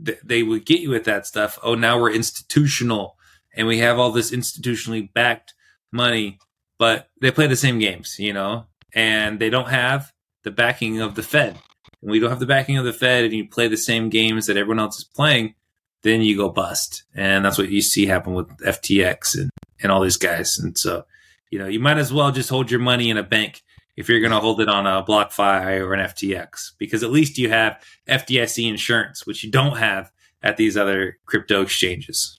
th- 0.03 0.19
they 0.23 0.43
would 0.43 0.65
get 0.65 0.81
you 0.81 0.89
with 0.89 1.05
that 1.05 1.25
stuff. 1.25 1.57
Oh, 1.63 1.75
now 1.75 1.99
we're 1.99 2.11
institutional, 2.11 3.17
and 3.55 3.67
we 3.67 3.79
have 3.79 3.99
all 3.99 4.11
this 4.11 4.31
institutionally 4.31 5.11
backed 5.13 5.53
money, 5.91 6.39
but 6.77 7.09
they 7.21 7.31
play 7.31 7.47
the 7.47 7.55
same 7.55 7.79
games, 7.79 8.17
you 8.19 8.33
know, 8.33 8.65
and 8.93 9.39
they 9.39 9.49
don't 9.49 9.69
have 9.69 10.11
the 10.43 10.51
backing 10.51 10.99
of 10.99 11.15
the 11.15 11.23
Fed. 11.23 11.57
And 12.01 12.11
we 12.11 12.19
don't 12.19 12.29
have 12.29 12.39
the 12.39 12.45
backing 12.45 12.77
of 12.77 12.85
the 12.85 12.93
Fed, 12.93 13.23
and 13.23 13.33
you 13.33 13.47
play 13.47 13.67
the 13.67 13.77
same 13.77 14.09
games 14.09 14.47
that 14.47 14.57
everyone 14.57 14.79
else 14.79 14.97
is 14.97 15.03
playing 15.03 15.55
then 16.05 16.21
you 16.21 16.37
go 16.37 16.49
bust. 16.49 17.03
And 17.15 17.43
that's 17.43 17.57
what 17.57 17.69
you 17.69 17.81
see 17.81 18.05
happen 18.05 18.35
with 18.35 18.47
FTX 18.59 19.37
and, 19.37 19.49
and 19.81 19.91
all 19.91 20.01
these 20.01 20.17
guys. 20.17 20.57
And 20.57 20.77
so, 20.77 21.05
you 21.49 21.59
know, 21.59 21.67
you 21.67 21.79
might 21.79 21.97
as 21.97 22.13
well 22.13 22.31
just 22.31 22.49
hold 22.49 22.69
your 22.69 22.79
money 22.79 23.09
in 23.09 23.17
a 23.17 23.23
bank 23.23 23.63
if 23.97 24.07
you're 24.07 24.19
going 24.19 24.31
to 24.31 24.39
hold 24.39 24.61
it 24.61 24.69
on 24.69 24.85
a 24.85 25.03
BlockFi 25.03 25.79
or 25.79 25.93
an 25.93 26.05
FTX, 26.07 26.71
because 26.77 27.01
at 27.01 27.11
least 27.11 27.37
you 27.37 27.49
have 27.49 27.81
FDIC 28.07 28.69
insurance, 28.69 29.25
which 29.25 29.43
you 29.43 29.49
don't 29.49 29.77
have 29.77 30.11
at 30.43 30.57
these 30.57 30.77
other 30.77 31.17
crypto 31.25 31.63
exchanges. 31.63 32.37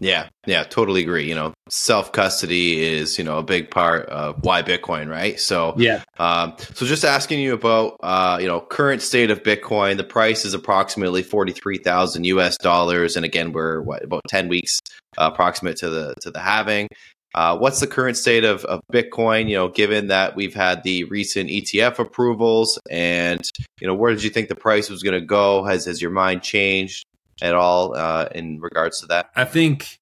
Yeah, 0.00 0.30
yeah, 0.46 0.64
totally 0.64 1.02
agree. 1.02 1.28
You 1.28 1.34
know, 1.34 1.52
self 1.68 2.10
custody 2.12 2.82
is 2.82 3.18
you 3.18 3.24
know 3.24 3.38
a 3.38 3.42
big 3.42 3.70
part 3.70 4.06
of 4.06 4.42
why 4.42 4.62
Bitcoin, 4.62 5.10
right? 5.10 5.38
So 5.38 5.74
yeah. 5.76 6.02
Um, 6.18 6.54
so 6.74 6.86
just 6.86 7.04
asking 7.04 7.40
you 7.40 7.52
about 7.52 7.98
uh, 8.02 8.38
you 8.40 8.48
know 8.48 8.62
current 8.62 9.02
state 9.02 9.30
of 9.30 9.42
Bitcoin. 9.42 9.98
The 9.98 10.04
price 10.04 10.46
is 10.46 10.54
approximately 10.54 11.22
forty 11.22 11.52
three 11.52 11.76
thousand 11.76 12.24
U.S. 12.24 12.56
dollars, 12.56 13.14
and 13.14 13.26
again, 13.26 13.52
we're 13.52 13.82
what 13.82 14.02
about 14.02 14.22
ten 14.26 14.48
weeks 14.48 14.80
uh, 15.18 15.30
approximate 15.32 15.76
to 15.76 15.90
the 15.90 16.14
to 16.22 16.30
the 16.30 16.40
halving. 16.40 16.88
Uh, 17.34 17.56
what's 17.56 17.78
the 17.78 17.86
current 17.86 18.16
state 18.16 18.42
of, 18.42 18.64
of 18.64 18.80
Bitcoin? 18.92 19.48
You 19.48 19.56
know, 19.56 19.68
given 19.68 20.08
that 20.08 20.34
we've 20.34 20.54
had 20.54 20.82
the 20.82 21.04
recent 21.04 21.50
ETF 21.50 21.98
approvals, 21.98 22.78
and 22.90 23.42
you 23.80 23.86
know, 23.86 23.94
where 23.94 24.12
did 24.12 24.24
you 24.24 24.30
think 24.30 24.48
the 24.48 24.56
price 24.56 24.88
was 24.88 25.02
going 25.02 25.20
to 25.20 25.24
go? 25.24 25.62
Has 25.64 25.84
has 25.84 26.00
your 26.00 26.10
mind 26.10 26.42
changed? 26.42 27.04
At 27.42 27.54
all 27.54 27.96
uh, 27.96 28.28
in 28.34 28.60
regards 28.60 29.00
to 29.00 29.06
that? 29.06 29.30
I 29.34 29.44
think 29.44 30.00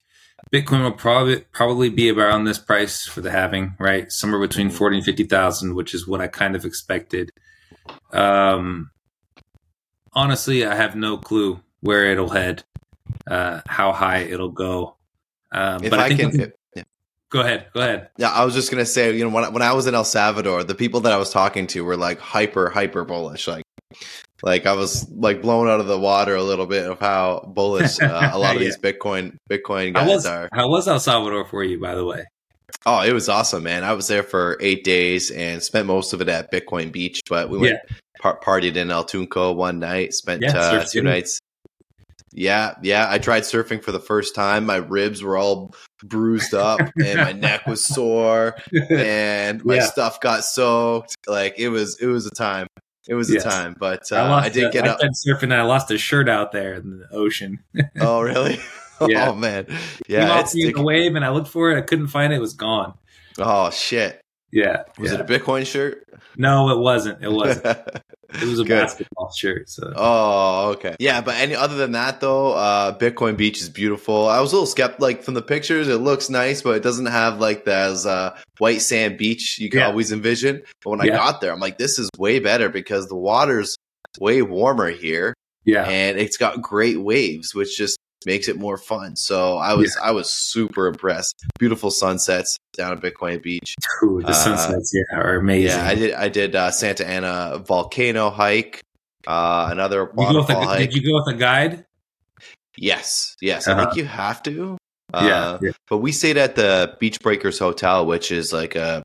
Bitcoin 0.52 0.82
will 0.82 0.92
probably 0.92 1.40
probably 1.52 1.90
be 1.90 2.10
around 2.10 2.44
this 2.44 2.58
price 2.58 3.06
for 3.06 3.20
the 3.20 3.30
halving, 3.30 3.74
right? 3.78 4.10
Somewhere 4.10 4.40
between 4.40 4.70
forty 4.70 4.96
and 4.96 5.04
fifty 5.04 5.24
thousand, 5.24 5.74
which 5.74 5.94
is 5.94 6.06
what 6.06 6.20
I 6.20 6.26
kind 6.26 6.56
of 6.56 6.64
expected. 6.64 7.30
Um, 8.12 8.90
honestly, 10.12 10.64
I 10.64 10.74
have 10.74 10.96
no 10.96 11.18
clue 11.18 11.60
where 11.80 12.06
it'll 12.06 12.30
head, 12.30 12.64
uh, 13.30 13.60
how 13.66 13.92
high 13.92 14.18
it'll 14.18 14.50
go. 14.50 14.96
Um, 15.52 15.84
if 15.84 15.90
but 15.90 15.98
I, 15.98 16.06
I 16.06 16.14
can, 16.14 16.40
if, 16.40 16.52
yeah. 16.74 16.82
go 17.30 17.40
ahead, 17.40 17.66
go 17.74 17.80
ahead. 17.80 18.08
Yeah, 18.16 18.30
I 18.30 18.44
was 18.44 18.54
just 18.54 18.70
gonna 18.70 18.86
say, 18.86 19.14
you 19.16 19.24
know, 19.24 19.30
when 19.30 19.52
when 19.52 19.62
I 19.62 19.74
was 19.74 19.86
in 19.86 19.94
El 19.94 20.04
Salvador, 20.04 20.64
the 20.64 20.74
people 20.74 21.00
that 21.00 21.12
I 21.12 21.18
was 21.18 21.30
talking 21.30 21.66
to 21.68 21.84
were 21.84 21.96
like 21.96 22.18
hyper 22.18 22.70
hyper 22.70 23.04
bullish, 23.04 23.46
like 23.48 23.64
like 24.42 24.66
I 24.66 24.72
was 24.72 25.08
like 25.10 25.42
blown 25.42 25.68
out 25.68 25.80
of 25.80 25.86
the 25.86 25.98
water 25.98 26.34
a 26.34 26.42
little 26.42 26.66
bit 26.66 26.88
of 26.88 27.00
how 27.00 27.50
bullish 27.54 28.00
uh, 28.00 28.30
a 28.32 28.38
lot 28.38 28.54
of 28.56 28.62
yeah. 28.62 28.68
these 28.68 28.78
Bitcoin 28.78 29.36
Bitcoin 29.50 29.94
guys 29.94 30.04
how 30.04 30.08
was, 30.14 30.26
are. 30.26 30.48
How 30.52 30.68
was 30.68 30.88
El 30.88 31.00
Salvador 31.00 31.44
for 31.44 31.64
you, 31.64 31.80
by 31.80 31.94
the 31.94 32.04
way? 32.04 32.24
Oh, 32.86 33.02
it 33.02 33.12
was 33.12 33.28
awesome, 33.28 33.64
man. 33.64 33.82
I 33.84 33.92
was 33.92 34.06
there 34.06 34.22
for 34.22 34.56
eight 34.60 34.84
days 34.84 35.30
and 35.30 35.62
spent 35.62 35.86
most 35.86 36.12
of 36.12 36.20
it 36.20 36.28
at 36.28 36.52
Bitcoin 36.52 36.92
Beach, 36.92 37.20
but 37.28 37.50
we 37.50 37.58
went 37.58 37.78
Yeah. 37.90 37.96
par- 38.20 38.40
partied 38.42 38.76
in 38.76 38.90
El 38.90 39.04
Tunco 39.04 39.54
one 39.54 39.78
night, 39.78 40.14
spent 40.14 40.42
Yeah, 40.42 40.56
uh, 40.56 40.84
two 40.84 41.02
nights. 41.02 41.40
Yeah, 42.32 42.74
yeah. 42.82 43.06
I 43.10 43.18
tried 43.18 43.42
surfing 43.42 43.82
for 43.82 43.90
the 43.90 43.98
first 44.00 44.34
time. 44.34 44.66
My 44.66 44.76
ribs 44.76 45.22
were 45.22 45.36
all 45.36 45.74
bruised 46.04 46.54
up 46.54 46.80
and 47.04 47.18
my 47.18 47.32
neck 47.32 47.66
was 47.66 47.84
sore 47.84 48.54
and 48.90 49.64
my 49.64 49.80
stuff 49.80 50.20
got 50.20 50.44
soaked. 50.44 51.16
Like 51.26 51.58
it 51.58 51.70
was 51.70 51.98
it 52.00 52.06
was 52.06 52.26
a 52.26 52.30
time. 52.30 52.68
It 53.08 53.14
was 53.14 53.32
Yes. 53.32 53.44
a 53.44 53.48
time. 53.50 53.76
But 53.78 54.12
uh, 54.12 54.16
I, 54.16 54.44
I 54.44 54.48
did 54.50 54.64
a- 54.64 54.70
get 54.70 54.84
I 54.86 54.90
up. 54.90 55.00
surfing 55.26 55.44
and 55.44 55.54
I 55.54 55.62
lost 55.62 55.90
a 55.90 55.98
shirt 55.98 56.28
out 56.28 56.52
there 56.52 56.74
in 56.74 56.98
the 57.00 57.08
ocean. 57.16 57.60
Oh 58.00 58.20
really? 58.20 58.60
Yeah. 59.00 59.28
Oh 59.30 59.34
man. 59.36 59.66
Yeah, 60.08 60.26
me 60.34 60.40
in 60.40 60.46
sticky. 60.48 60.82
wave 60.82 61.14
and 61.14 61.24
I 61.24 61.28
looked 61.30 61.46
for 61.48 61.70
it. 61.70 61.78
I 61.78 61.82
couldn't 61.82 62.08
find 62.08 62.32
it. 62.32 62.36
It 62.36 62.40
was 62.40 62.54
gone. 62.54 62.94
Oh 63.38 63.70
shit. 63.70 64.20
Yeah. 64.50 64.82
Was 64.98 65.12
yeah. 65.12 65.18
it 65.18 65.20
a 65.20 65.24
Bitcoin 65.24 65.64
shirt? 65.64 66.04
No, 66.36 66.70
it 66.70 66.78
wasn't. 66.80 67.22
It 67.24 67.30
wasn't. 67.32 67.64
It 68.30 68.44
was 68.46 68.60
a 68.60 68.64
Good. 68.64 68.82
basketball 68.82 69.32
shirt. 69.32 69.70
So 69.70 69.90
Oh, 69.96 70.72
okay. 70.76 70.96
Yeah, 70.98 71.22
but 71.22 71.36
any 71.36 71.54
other 71.54 71.76
than 71.76 71.92
that 71.92 72.20
though, 72.20 72.52
uh 72.52 72.92
Bitcoin 72.98 73.38
Beach 73.38 73.62
is 73.62 73.70
beautiful. 73.70 74.28
I 74.28 74.40
was 74.40 74.52
a 74.52 74.56
little 74.56 74.66
skeptical 74.66 75.06
like 75.06 75.22
from 75.22 75.32
the 75.32 75.40
pictures, 75.40 75.88
it 75.88 75.96
looks 75.96 76.28
nice, 76.28 76.60
but 76.60 76.76
it 76.76 76.82
doesn't 76.82 77.06
have 77.06 77.40
like 77.40 77.64
that 77.64 78.04
uh 78.04 78.34
white 78.58 78.82
sand 78.82 79.16
beach 79.18 79.58
you 79.58 79.70
can 79.70 79.80
Yeah. 79.80 79.86
always 79.86 80.12
envision. 80.12 80.62
But 80.84 80.90
when 80.90 81.00
I 81.00 81.08
got 81.08 81.40
there, 81.40 81.52
I'm 81.52 81.60
like, 81.60 81.78
this 81.78 81.98
is 81.98 82.08
way 82.18 82.38
better 82.38 82.68
because 82.68 83.08
the 83.08 83.16
water's 83.16 83.76
way 84.20 84.42
warmer 84.42 84.90
here 84.90 85.34
yeah. 85.64 85.84
and 85.84 86.18
it's 86.18 86.36
got 86.36 86.60
great 86.62 87.00
waves, 87.00 87.54
which 87.54 87.76
just 87.76 87.98
makes 88.26 88.48
it 88.48 88.56
more 88.56 88.76
fun. 88.76 89.14
So 89.14 89.58
I 89.58 89.74
was 89.74 89.96
I 90.02 90.10
was 90.10 90.28
super 90.32 90.86
impressed. 90.88 91.34
Beautiful 91.58 91.90
sunsets 91.90 92.56
down 92.76 92.92
at 92.92 93.00
Bitcoin 93.00 93.40
Beach. 93.42 93.74
Ooh, 94.02 94.20
the 94.22 94.30
uh, 94.30 94.32
sunsets 94.32 94.92
yeah, 94.92 95.18
are 95.18 95.36
amazing. 95.38 95.78
Yeah, 95.78 95.86
I 95.86 95.94
did 95.94 96.14
I 96.14 96.28
did 96.28 96.56
uh 96.56 96.70
Santa 96.72 97.06
Ana 97.06 97.58
volcano 97.64 98.30
hike. 98.30 98.80
Uh 99.26 99.68
another 99.70 100.00
You 100.00 100.06
go 100.06 100.10
with 100.10 100.34
waterfall 100.48 100.62
a, 100.62 100.66
hike. 100.66 100.78
did 100.90 100.94
you 100.94 101.02
go 101.08 101.14
with 101.24 101.34
a 101.36 101.38
guide? 101.38 101.84
Yes, 102.76 103.36
yes. 103.40 103.66
I 103.68 103.72
Uh-huh. 103.72 103.84
think 103.86 103.96
you 103.96 104.04
have 104.04 104.42
to. 104.44 104.78
Yeah, 105.14 105.18
Uh, 105.20 105.58
yeah. 105.62 105.70
But 105.88 105.98
we 105.98 106.12
stayed 106.12 106.36
at 106.36 106.54
the 106.54 106.94
Beach 107.00 107.18
Breakers 107.20 107.58
Hotel, 107.58 108.04
which 108.06 108.30
is 108.30 108.52
like 108.52 108.76
a, 108.76 109.02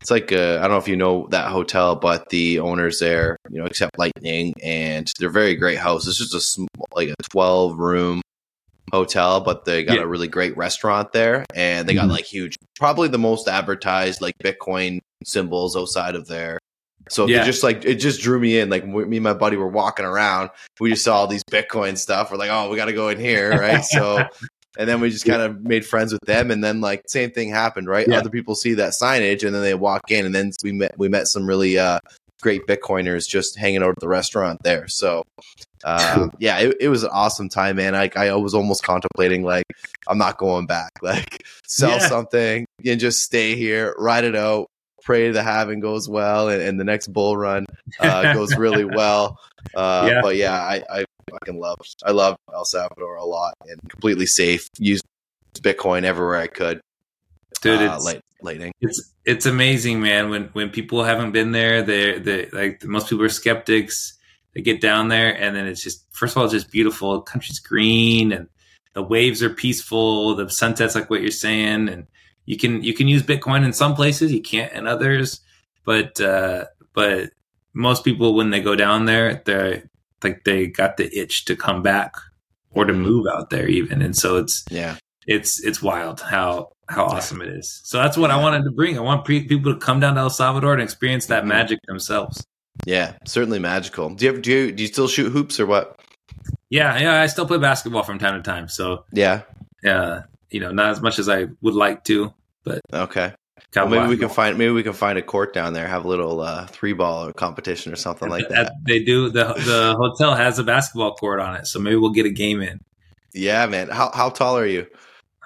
it's 0.00 0.10
like 0.10 0.30
a, 0.32 0.58
I 0.58 0.62
don't 0.62 0.70
know 0.72 0.76
if 0.76 0.88
you 0.88 0.96
know 0.96 1.26
that 1.30 1.48
hotel, 1.50 1.96
but 1.96 2.28
the 2.28 2.60
owners 2.60 3.00
there, 3.00 3.36
you 3.50 3.58
know, 3.58 3.66
accept 3.66 3.98
Lightning, 3.98 4.54
and 4.62 5.10
they're 5.18 5.30
very 5.30 5.54
great 5.56 5.78
house. 5.78 6.06
It's 6.06 6.18
just 6.18 6.34
a 6.34 6.40
sm- 6.40 6.66
like 6.94 7.08
a 7.08 7.14
twelve 7.30 7.78
room 7.78 8.20
hotel, 8.92 9.40
but 9.40 9.64
they 9.64 9.84
got 9.84 9.96
Yeah. 9.96 10.02
a 10.02 10.06
really 10.06 10.28
great 10.28 10.56
restaurant 10.56 11.12
there, 11.12 11.44
and 11.54 11.88
they 11.88 11.94
got 11.94 12.06
Mhm. 12.08 12.12
like 12.12 12.24
huge, 12.24 12.56
probably 12.78 13.08
the 13.08 13.18
most 13.18 13.48
advertised 13.48 14.20
like 14.20 14.34
Bitcoin 14.42 15.00
symbols 15.24 15.76
outside 15.76 16.14
of 16.14 16.26
there. 16.28 16.58
So 17.08 17.26
Yeah. 17.26 17.42
it 17.42 17.46
just 17.46 17.62
like 17.62 17.84
it 17.84 17.96
just 17.96 18.20
drew 18.20 18.38
me 18.38 18.58
in. 18.58 18.70
Like 18.70 18.86
me 18.86 19.16
and 19.16 19.24
my 19.24 19.34
buddy 19.34 19.56
were 19.56 19.66
walking 19.68 20.04
around, 20.04 20.50
we 20.78 20.90
just 20.90 21.04
saw 21.04 21.16
all 21.16 21.26
these 21.26 21.42
Bitcoin 21.44 21.96
stuff. 21.98 22.30
We're 22.30 22.36
like, 22.38 22.50
oh, 22.50 22.70
we 22.70 22.76
got 22.76 22.84
to 22.86 22.92
go 22.92 23.08
in 23.08 23.18
here, 23.18 23.50
right? 23.58 23.84
so, 23.84 24.24
and 24.78 24.88
then 24.88 25.00
we 25.00 25.10
just 25.10 25.24
kind 25.26 25.42
of 25.42 25.62
made 25.62 25.84
friends 25.86 26.12
with 26.12 26.22
them, 26.26 26.50
and 26.50 26.62
then 26.62 26.80
like 26.80 27.02
same 27.08 27.30
thing 27.30 27.50
happened, 27.50 27.88
right? 27.88 28.06
Yeah. 28.08 28.18
Other 28.18 28.30
people 28.30 28.54
see 28.54 28.74
that 28.74 28.92
signage, 28.92 29.44
and 29.44 29.54
then 29.54 29.62
they 29.62 29.74
walk 29.74 30.10
in, 30.10 30.26
and 30.26 30.34
then 30.34 30.52
we 30.64 30.72
met 30.72 30.96
we 30.98 31.08
met 31.08 31.26
some 31.28 31.46
really 31.46 31.78
uh, 31.78 31.98
great 32.40 32.66
Bitcoiners 32.66 33.28
just 33.28 33.56
hanging 33.56 33.82
out 33.82 33.90
at 33.90 34.00
the 34.00 34.08
restaurant 34.08 34.60
there. 34.64 34.88
So, 34.88 35.22
uh, 35.84 36.28
yeah, 36.38 36.58
it, 36.58 36.76
it 36.80 36.88
was 36.88 37.02
an 37.04 37.10
awesome 37.12 37.48
time, 37.48 37.76
man. 37.76 37.94
I 37.94 38.10
I 38.16 38.34
was 38.34 38.54
almost 38.54 38.82
contemplating 38.82 39.42
like 39.44 39.64
I'm 40.08 40.18
not 40.18 40.38
going 40.38 40.66
back, 40.66 40.90
like 41.02 41.44
sell 41.66 41.90
Yeah. 41.98 42.08
something 42.08 42.66
and 42.84 42.98
just 43.00 43.22
stay 43.22 43.54
here, 43.56 43.94
ride 43.98 44.24
it 44.24 44.34
out. 44.36 44.66
Pray 45.04 45.32
the 45.32 45.42
halving 45.42 45.80
goes 45.80 46.08
well, 46.08 46.48
and, 46.48 46.62
and 46.62 46.78
the 46.78 46.84
next 46.84 47.08
bull 47.08 47.36
run 47.36 47.66
uh, 47.98 48.32
goes 48.34 48.56
really 48.56 48.84
well. 48.96 49.36
Uh, 49.74 50.06
Yeah. 50.08 50.20
But 50.22 50.36
yeah, 50.36 50.54
I, 50.54 50.84
I 50.88 51.04
fucking 51.32 51.58
love 51.58 51.78
I 52.04 52.12
love 52.12 52.36
El 52.52 52.64
Salvador 52.64 53.16
a 53.16 53.24
lot 53.24 53.54
and 53.66 53.80
completely 53.88 54.26
safe. 54.26 54.68
Used 54.78 55.04
Bitcoin 55.54 56.04
everywhere 56.04 56.36
I 56.36 56.46
could. 56.46 56.80
Dude, 57.60 57.80
uh, 57.80 57.94
it's, 57.94 58.04
light, 58.04 58.20
lightning. 58.42 58.72
it's 58.80 59.12
it's 59.24 59.46
amazing, 59.46 60.00
man. 60.00 60.30
When 60.30 60.44
when 60.52 60.70
people 60.70 61.04
haven't 61.04 61.32
been 61.32 61.52
there, 61.52 61.82
they 61.82 62.18
they 62.18 62.48
like 62.50 62.84
most 62.84 63.08
people 63.08 63.24
are 63.24 63.28
skeptics. 63.28 64.18
They 64.54 64.60
get 64.60 64.80
down 64.80 65.08
there, 65.08 65.34
and 65.34 65.56
then 65.56 65.66
it's 65.66 65.82
just 65.82 66.04
first 66.10 66.34
of 66.34 66.38
all, 66.38 66.44
it's 66.44 66.52
just 66.52 66.70
beautiful. 66.70 67.14
The 67.14 67.22
country's 67.22 67.60
green, 67.60 68.32
and 68.32 68.48
the 68.94 69.02
waves 69.02 69.42
are 69.42 69.50
peaceful. 69.50 70.34
The 70.34 70.50
sunsets, 70.50 70.94
like 70.94 71.08
what 71.08 71.22
you're 71.22 71.30
saying, 71.30 71.88
and 71.88 72.06
you 72.46 72.56
can 72.56 72.82
you 72.82 72.94
can 72.94 73.08
use 73.08 73.22
Bitcoin 73.22 73.64
in 73.64 73.72
some 73.72 73.94
places, 73.94 74.32
you 74.32 74.42
can't 74.42 74.72
in 74.72 74.86
others. 74.86 75.40
But 75.84 76.20
uh, 76.20 76.66
but 76.92 77.30
most 77.74 78.04
people 78.04 78.34
when 78.34 78.50
they 78.50 78.60
go 78.60 78.74
down 78.74 79.04
there, 79.04 79.42
they're 79.44 79.84
like 80.24 80.44
they 80.44 80.66
got 80.66 80.96
the 80.96 81.08
itch 81.16 81.44
to 81.46 81.56
come 81.56 81.82
back 81.82 82.14
or 82.70 82.84
to 82.84 82.92
move 82.92 83.26
out 83.26 83.50
there 83.50 83.68
even, 83.68 84.02
and 84.02 84.16
so 84.16 84.36
it's 84.36 84.64
Yeah, 84.70 84.96
it's 85.26 85.62
it's 85.64 85.82
wild 85.82 86.20
how 86.20 86.72
how 86.88 87.04
awesome 87.06 87.40
it 87.42 87.48
is. 87.48 87.80
So 87.84 87.98
that's 87.98 88.16
what 88.16 88.30
I 88.30 88.36
wanted 88.40 88.64
to 88.64 88.70
bring. 88.70 88.98
I 88.98 89.00
want 89.00 89.24
pre- 89.24 89.46
people 89.46 89.72
to 89.72 89.78
come 89.78 90.00
down 90.00 90.14
to 90.16 90.20
El 90.20 90.30
Salvador 90.30 90.72
and 90.74 90.82
experience 90.82 91.26
that 91.26 91.44
Mhm. 91.44 91.48
magic 91.48 91.78
themselves. 91.86 92.44
yeah, 92.86 93.12
certainly 93.26 93.58
magical. 93.58 94.10
Do 94.10 94.24
you 94.24 94.30
ever, 94.32 94.40
do 94.40 94.50
you 94.50 94.72
do 94.72 94.82
you 94.82 94.88
still 94.88 95.06
shoot 95.08 95.30
hoops 95.30 95.60
or 95.60 95.66
what? 95.66 95.98
Yeah, 96.70 96.98
yeah. 96.98 97.20
I 97.20 97.26
still 97.26 97.46
play 97.46 97.58
basketball 97.58 98.02
from 98.02 98.18
time 98.18 98.34
to 98.34 98.42
time. 98.42 98.68
So 98.68 99.04
Yeah, 99.12 99.42
uh, 99.86 100.22
you 100.50 100.60
know, 100.60 100.70
not 100.72 100.90
as 100.90 101.00
much 101.02 101.18
as 101.18 101.28
I 101.28 101.46
would 101.60 101.74
like 101.74 102.04
to, 102.04 102.32
but 102.64 102.80
okay. 102.92 103.34
Maybe 103.74 104.06
we 104.06 104.16
can 104.16 104.28
find 104.28 104.58
maybe 104.58 104.72
we 104.72 104.82
can 104.82 104.92
find 104.92 105.18
a 105.18 105.22
court 105.22 105.54
down 105.54 105.72
there, 105.72 105.86
have 105.86 106.04
a 106.04 106.08
little 106.08 106.40
uh, 106.40 106.66
three 106.66 106.92
ball 106.92 107.32
competition 107.32 107.92
or 107.92 107.96
something 107.96 108.28
like 108.28 108.48
that. 108.48 108.72
They 108.86 109.02
do. 109.02 109.28
the 109.30 109.54
The 109.54 109.94
hotel 109.96 110.34
has 110.34 110.58
a 110.58 110.64
basketball 110.64 111.14
court 111.14 111.40
on 111.40 111.56
it, 111.56 111.66
so 111.66 111.78
maybe 111.78 111.96
we'll 111.96 112.10
get 112.10 112.26
a 112.26 112.30
game 112.30 112.60
in. 112.60 112.80
Yeah, 113.32 113.66
man. 113.66 113.88
How 113.88 114.10
how 114.12 114.28
tall 114.30 114.58
are 114.58 114.66
you? 114.66 114.86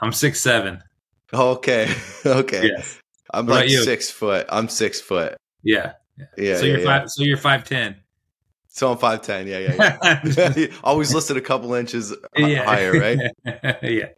I'm 0.01 0.13
six 0.13 0.41
seven. 0.41 0.83
Okay, 1.33 1.93
okay. 2.27 2.71
Yes. 2.77 2.99
I'm 3.33 3.47
What 3.47 3.67
like 3.67 3.71
six 3.71 4.11
foot. 4.11 4.47
I'm 4.49 4.69
six 4.69 5.01
foot. 5.01 5.37
Yeah. 5.63 5.93
Yeah, 6.39 6.57
so 6.57 6.65
yeah, 6.65 6.71
you're 6.71 6.79
yeah. 6.81 6.85
five. 6.85 7.11
So 7.11 7.23
you're 7.25 7.37
five 7.37 7.65
ten. 7.65 7.97
So 8.69 8.91
I'm 8.91 8.99
five 8.99 9.23
ten. 9.23 9.47
Yeah, 9.47 9.59
yeah, 9.59 9.99
yeah. 10.25 10.67
Always 10.85 11.15
listed 11.15 11.37
a 11.37 11.41
couple 11.41 11.75
inches 11.75 12.15
higher, 12.37 12.93
right? 12.93 13.19
yeah. 13.83 14.09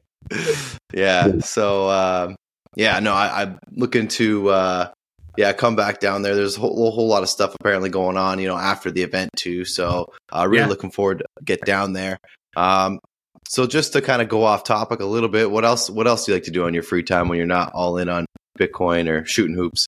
yeah. 0.92 1.38
So 1.40 1.90
um, 1.90 2.36
yeah, 2.78 2.98
no, 3.00 3.12
I, 3.12 3.42
I'm 3.42 3.58
looking 3.72 4.08
to 4.08 4.48
uh, 4.48 4.90
yeah 5.36 5.52
come 5.52 5.76
back 5.76 6.00
down 6.00 6.22
there. 6.22 6.34
There's 6.34 6.56
a 6.56 6.60
whole, 6.60 6.90
whole 6.92 7.08
lot 7.08 7.22
of 7.22 7.28
stuff 7.28 7.54
apparently 7.60 7.90
going 7.90 8.16
on, 8.16 8.38
you 8.38 8.48
know, 8.48 8.56
after 8.56 8.90
the 8.90 9.02
event 9.02 9.30
too. 9.36 9.64
So 9.66 10.06
uh, 10.32 10.46
really 10.48 10.62
Yeah. 10.62 10.68
looking 10.68 10.90
forward 10.90 11.18
to 11.18 11.44
get 11.44 11.64
down 11.66 11.92
there. 11.92 12.18
Um, 12.56 13.00
so 13.48 13.66
just 13.66 13.92
to 13.94 14.00
kind 14.00 14.22
of 14.22 14.28
go 14.28 14.44
off 14.44 14.62
topic 14.64 15.00
a 15.00 15.04
little 15.06 15.28
bit, 15.28 15.50
what 15.50 15.64
else? 15.64 15.90
What 15.90 16.06
else 16.06 16.24
do 16.24 16.32
you 16.32 16.36
like 16.36 16.44
to 16.44 16.50
do 16.50 16.64
on 16.66 16.72
your 16.74 16.82
free 16.82 17.02
time 17.02 17.28
when 17.28 17.36
you're 17.38 17.46
not 17.46 17.72
all 17.74 17.98
in 17.98 18.08
on 18.08 18.26
Bitcoin 18.58 19.08
or 19.08 19.24
shooting 19.26 19.56
hoops? 19.56 19.86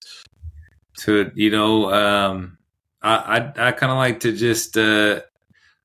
to 0.99 1.31
you 1.37 1.51
know 1.51 1.91
um 1.93 2.59
i 3.01 3.15
i, 3.57 3.69
I 3.69 3.73
kind 3.73 3.93
of 3.93 3.97
like 3.97 4.21
to 4.21 4.33
just 4.33 4.77
uh 4.77 5.21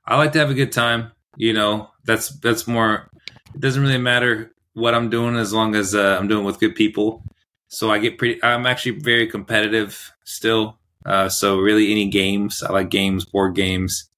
i 0.06 0.18
like 0.18 0.32
to 0.34 0.40
have 0.40 0.50
a 0.50 0.56
good 0.56 0.72
time 0.72 1.12
you 1.38 1.54
know 1.54 1.90
that's 2.04 2.30
that's 2.40 2.68
more 2.68 3.08
it 3.54 3.62
doesn't 3.62 3.82
really 3.82 4.00
matter 4.00 4.52
what 4.76 4.94
i'm 4.94 5.10
doing 5.10 5.36
as 5.36 5.52
long 5.52 5.74
as 5.76 5.94
uh, 5.96 6.16
i'm 6.20 6.28
doing 6.28 6.46
with 6.46 6.60
good 6.60 6.76
people 6.76 7.24
so 7.68 7.90
i 7.92 7.98
get 7.98 8.18
pretty 8.20 8.42
i'm 8.44 8.66
actually 8.68 8.92
very 9.00 9.26
competitive 9.28 10.14
still 10.24 10.78
uh 11.06 11.28
so 11.28 11.58
really 11.60 11.92
any 11.92 12.08
games 12.08 12.62
i 12.64 12.72
like 12.72 12.90
games 12.90 13.26
board 13.26 13.56
games 13.56 14.10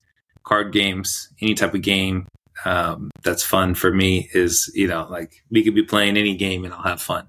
card 0.44 0.72
games 0.74 1.30
any 1.42 1.54
type 1.54 1.74
of 1.74 1.82
game 1.82 2.28
um 2.66 3.10
that's 3.24 3.44
fun 3.44 3.74
for 3.76 3.94
me 3.94 4.30
is 4.34 4.70
you 4.76 4.88
know 4.88 5.08
like 5.10 5.44
we 5.50 5.64
could 5.64 5.76
be 5.76 5.84
playing 5.84 6.18
any 6.18 6.36
game 6.36 6.66
and 6.66 6.74
i'll 6.74 6.82
have 6.84 7.02
fun 7.02 7.28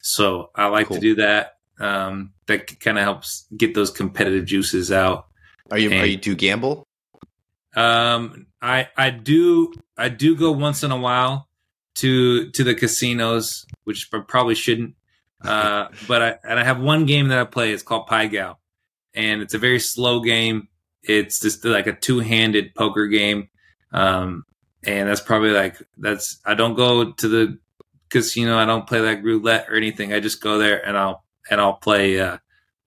so 0.00 0.50
i 0.54 0.66
like 0.66 0.86
Cool. 0.88 0.96
to 0.96 1.00
do 1.00 1.14
that 1.16 1.54
um, 1.80 2.32
that 2.46 2.80
kind 2.80 2.98
of 2.98 3.04
helps 3.04 3.46
get 3.56 3.72
those 3.72 3.92
competitive 3.92 4.44
juices 4.46 4.90
out. 4.90 5.28
Are 5.70 5.78
you 5.78 5.92
And- 5.92 6.00
are 6.00 6.06
you 6.06 6.16
do 6.16 6.34
gamble? 6.34 6.84
Um, 7.76 8.46
I 8.60 8.88
I 8.96 9.10
do 9.10 9.72
I 9.96 10.08
do 10.08 10.34
go 10.34 10.50
once 10.52 10.82
in 10.82 10.90
a 10.90 10.96
while 10.96 11.47
to 11.98 12.50
to 12.50 12.64
the 12.64 12.74
casinos, 12.74 13.64
which 13.84 14.08
I 14.12 14.20
probably 14.26 14.54
shouldn't. 14.54 14.94
Uh, 15.44 15.88
but 16.08 16.22
I 16.22 16.38
and 16.48 16.58
I 16.58 16.64
have 16.64 16.80
one 16.80 17.06
game 17.06 17.28
that 17.28 17.38
I 17.38 17.44
play. 17.44 17.72
It's 17.72 17.82
called 17.82 18.06
Pai 18.06 18.28
Gow, 18.28 18.56
and 19.14 19.42
it's 19.42 19.54
a 19.54 19.58
very 19.58 19.80
slow 19.80 20.20
game. 20.20 20.68
It's 21.02 21.40
just 21.40 21.64
like 21.64 21.86
a 21.86 21.92
two 21.92 22.18
handed 22.20 22.74
poker 22.74 23.06
game. 23.06 23.48
Um, 23.92 24.44
and 24.84 25.08
that's 25.08 25.20
probably 25.20 25.50
like 25.50 25.76
that's 25.96 26.38
I 26.44 26.54
don't 26.54 26.74
go 26.74 27.12
to 27.12 27.28
the 27.28 27.58
casino. 28.10 28.56
I 28.56 28.64
don't 28.66 28.86
play 28.86 29.00
like 29.00 29.22
roulette 29.22 29.68
or 29.68 29.76
anything. 29.76 30.12
I 30.12 30.20
just 30.20 30.40
go 30.40 30.58
there 30.58 30.84
and 30.86 30.96
I'll 30.96 31.24
and 31.50 31.60
I'll 31.60 31.74
play 31.74 32.20
uh, 32.20 32.38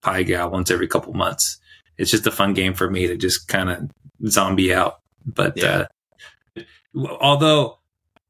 Pai 0.02 0.24
Gow 0.24 0.50
once 0.50 0.72
every 0.72 0.88
couple 0.88 1.14
months. 1.14 1.58
It's 1.98 2.12
just 2.12 2.28
a 2.28 2.32
fun 2.32 2.54
game 2.54 2.74
for 2.74 2.90
me 2.90 3.08
to 3.08 3.18
just 3.18 3.48
kind 3.48 3.70
of 3.70 3.90
zombie 4.30 4.74
out. 4.74 5.00
But 5.26 5.58
Yeah. 5.58 5.88
uh, 6.58 6.62
although 7.20 7.80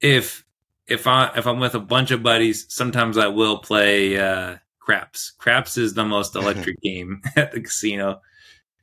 if 0.01 0.43
if 0.91 1.07
I 1.07 1.31
if 1.35 1.47
I'm 1.47 1.59
with 1.59 1.73
a 1.73 1.79
bunch 1.79 2.11
of 2.11 2.21
buddies, 2.21 2.65
sometimes 2.69 3.17
I 3.17 3.27
will 3.27 3.59
play 3.59 4.17
uh, 4.19 4.57
craps. 4.79 5.31
Craps 5.31 5.77
is 5.77 5.93
the 5.93 6.03
most 6.03 6.35
electric 6.35 6.79
game 6.83 7.21
at 7.35 7.53
the 7.53 7.61
casino 7.61 8.19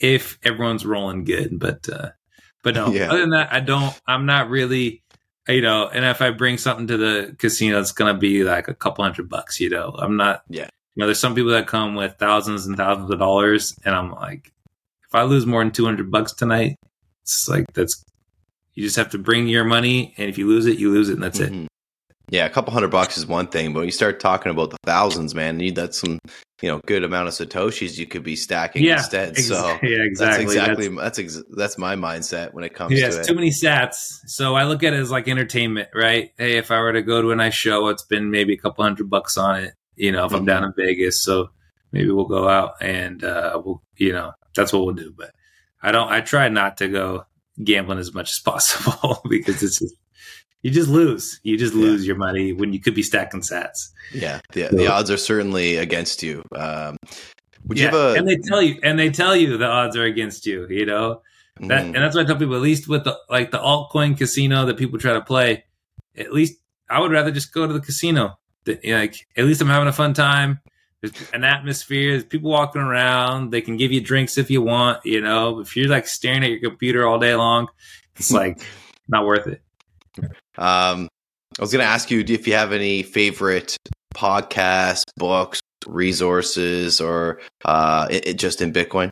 if 0.01 0.39
everyone's 0.43 0.87
rolling 0.87 1.25
good. 1.25 1.59
But 1.59 1.89
uh, 1.89 2.11
but 2.63 2.75
no, 2.75 2.89
yeah. 2.89 3.11
other 3.11 3.21
than 3.21 3.31
that, 3.31 3.53
I 3.53 3.61
don't. 3.61 3.99
I'm 4.07 4.27
not 4.27 4.49
really. 4.49 5.03
You 5.47 5.63
know, 5.63 5.89
and 5.89 6.05
if 6.05 6.21
I 6.21 6.31
bring 6.31 6.59
something 6.59 6.87
to 6.89 6.99
the 6.99 7.37
casino, 7.39 7.81
it's 7.81 7.93
gonna 7.93 8.17
be 8.17 8.45
like 8.45 8.69
a 8.69 8.75
couple 8.75 9.05
hundred 9.05 9.29
bucks. 9.29 9.61
You 9.61 9.71
know, 9.71 9.95
I'm 9.99 10.17
not. 10.17 10.43
Yeah. 10.49 10.69
You 10.95 11.03
know, 11.03 11.07
there's 11.07 11.21
some 11.21 11.35
people 11.35 11.53
that 11.53 11.69
come 11.69 11.95
with 11.95 12.17
thousands 12.19 12.67
and 12.67 12.77
thousands 12.77 13.11
of 13.11 13.19
dollars, 13.19 13.79
and 13.85 13.95
I'm 13.95 14.11
like, 14.11 14.53
if 15.07 15.15
I 15.15 15.23
lose 15.23 15.47
more 15.47 15.63
than 15.63 15.71
200 15.71 16.11
bucks 16.11 16.33
tonight, 16.33 16.75
it's 17.23 17.49
like 17.49 17.67
that's 17.73 18.05
you 18.75 18.83
just 18.83 18.97
have 18.97 19.11
to 19.11 19.19
bring 19.19 19.47
your 19.47 19.65
money, 19.65 20.13
and 20.19 20.29
if 20.29 20.39
you 20.39 20.49
lose 20.49 20.67
it, 20.67 20.79
you 20.79 20.91
lose 20.91 21.09
it, 21.09 21.15
and 21.15 21.23
that's 21.23 21.39
mm-hmm. 21.39 21.65
it. 21.65 21.69
Yeah, 22.31 22.45
a 22.45 22.51
couple 22.51 22.73
hundred 22.73 22.91
bucks 22.91 23.17
is 23.17 23.27
one 23.27 23.49
thing, 23.49 23.73
but 23.73 23.81
when 23.81 23.87
you 23.87 23.93
start 23.93 24.21
talking 24.21 24.51
about 24.53 24.71
the 24.71 24.77
thousands, 24.85 25.35
man, 25.35 25.57
need 25.57 25.77
that 25.77 25.95
some 25.95 26.19
you 26.61 26.69
know 26.69 26.81
good 26.87 27.05
amount 27.05 27.29
of 27.29 27.35
satoshis 27.35 27.97
you 27.97 28.07
could 28.07 28.23
be 28.23 28.37
stacking 28.37 28.85
yeah, 28.85 28.99
instead. 28.99 29.31
Ex- 29.31 29.47
so 29.47 29.55
yeah, 29.83 29.99
exactly. 30.03 30.17
That's 30.17 30.39
exactly 30.39 30.89
that's 30.89 31.03
that's, 31.03 31.19
ex- 31.19 31.45
that's 31.57 31.79
my 31.79 31.97
mindset 31.97 32.53
when 32.53 32.65
it 32.65 32.75
comes 32.75 32.99
yeah, 32.99 33.09
to 33.09 33.21
it. 33.21 33.27
too 33.27 33.35
many 33.35 33.51
sats. 33.51 34.19
So 34.27 34.55
I 34.55 34.65
look 34.65 34.83
at 34.83 34.93
it 34.93 34.99
as 34.99 35.11
like 35.11 35.29
entertainment, 35.29 35.89
right? 35.95 36.31
Hey, 36.37 36.59
if 36.59 36.71
I 36.71 36.81
were 36.81 36.93
to 36.93 37.03
go 37.03 37.23
to 37.23 37.31
a 37.31 37.37
nice 37.37 37.55
show, 37.55 37.89
it's 37.89 38.05
been 38.05 38.31
maybe 38.31 38.53
a 38.53 38.59
couple 38.59 38.85
hundred 38.85 39.09
bucks 39.09 39.39
on 39.39 39.63
it. 39.63 39.75
You 39.97 40.13
know, 40.13 40.25
if 40.25 40.33
mm-hmm. 40.33 40.41
I'm 40.41 40.45
down 40.45 40.65
in 40.65 40.75
Vegas, 40.77 41.23
so 41.23 41.51
maybe 41.93 42.11
we'll 42.11 42.27
go 42.27 42.49
out 42.49 42.75
and 42.81 43.25
uh, 43.25 43.61
we'll 43.65 43.83
you 43.97 44.13
know 44.13 44.33
that's 44.55 44.73
what 44.73 44.85
we'll 44.85 44.95
do. 44.95 45.15
But 45.17 45.31
I 45.83 45.93
don't. 45.93 46.11
I 46.11 46.21
try 46.21 46.49
not 46.49 46.77
to 46.79 46.89
go 46.89 47.25
gambling 47.63 47.99
as 47.99 48.13
much 48.13 48.31
as 48.31 48.39
possible 48.45 49.23
because 49.29 49.63
it's 49.63 49.79
just 49.79 49.95
you 50.63 50.71
just 50.71 50.89
lose. 50.89 51.41
You 51.43 51.57
just 51.57 51.75
lose 51.75 52.03
yeah. 52.03 52.09
your 52.09 52.17
money 52.17 52.53
when 52.53 52.73
you 52.73 52.81
could 52.81 52.95
be 52.95 53.03
stacking 53.03 53.41
sats. 53.41 53.91
Yeah, 54.13 54.41
the, 54.53 54.69
the 54.73 54.89
odds 54.89 55.11
are 55.11 55.17
certainly 55.17 55.77
against 55.77 56.23
you. 56.23 56.43
Um, 56.55 56.97
would 57.67 57.79
yeah. 57.79 57.91
you 57.91 57.97
have 57.97 58.17
a? 58.17 58.19
And 58.19 58.29
they 58.29 58.37
tell 58.37 58.63
you, 58.63 58.81
and 58.83 58.99
they 58.99 59.11
tell 59.11 59.37
you 59.37 59.57
the 59.57 59.67
odds 59.67 59.97
are 59.97 60.05
against 60.05 60.47
you. 60.47 60.67
You 60.69 60.87
know 60.87 61.23
that, 61.61 61.85
mm. 61.85 61.87
and 61.87 61.97
that's 61.97 62.17
why 62.17 62.23
I 62.23 62.25
tell 62.25 62.37
people. 62.37 62.55
At 62.55 62.63
least 62.63 62.89
with 62.89 63.05
the 63.05 63.17
like 63.29 63.51
the 63.51 63.59
altcoin 63.59 64.17
casino 64.17 64.67
that 64.67 64.77
people 64.77 64.99
try 64.99 65.13
to 65.13 65.21
play, 65.21 65.65
at 66.17 66.33
least 66.33 66.59
I 66.91 67.01
would 67.01 67.13
rather 67.13 67.31
just 67.31 67.53
go 67.53 67.67
to 67.67 67.73
the 67.73 67.81
casino. 67.81 68.39
Like 68.67 69.27
at 69.37 69.45
least 69.45 69.61
I'm 69.61 69.69
having 69.69 69.89
a 69.89 69.93
fun 69.93 70.15
time. 70.15 70.61
There's 71.01 71.13
an 71.33 71.45
atmosphere. 71.45 72.13
There's 72.13 72.25
people 72.25 72.51
walking 72.51 72.83
around. 72.83 73.51
They 73.51 73.61
can 73.61 73.77
give 73.77 73.93
you 73.93 74.01
drinks 74.01 74.37
if 74.37 74.51
you 74.51 74.63
want. 74.63 75.05
You 75.05 75.21
know, 75.21 75.61
if 75.61 75.77
you're 75.77 75.89
like 75.89 76.09
staring 76.09 76.43
at 76.43 76.51
your 76.51 76.71
computer 76.71 77.07
all 77.07 77.19
day 77.19 77.35
long, 77.35 77.69
it's 78.17 78.33
like 78.33 78.61
not 79.09 79.25
worth 79.25 79.47
it. 79.47 79.63
Um, 80.59 81.09
I 81.59 81.63
was 81.63 81.73
going 81.73 81.85
to 81.85 81.91
ask 81.91 82.11
you 82.11 82.25
if 82.27 82.47
you 82.47 82.55
have 82.55 82.73
any 82.73 83.03
favorite 83.03 83.77
podcasts, 84.15 85.05
books, 85.17 85.61
resources, 85.87 87.01
or 87.01 87.41
uh, 87.65 88.07
it, 88.11 88.27
it 88.27 88.39
just 88.39 88.61
in 88.61 88.73
Bitcoin. 88.73 89.11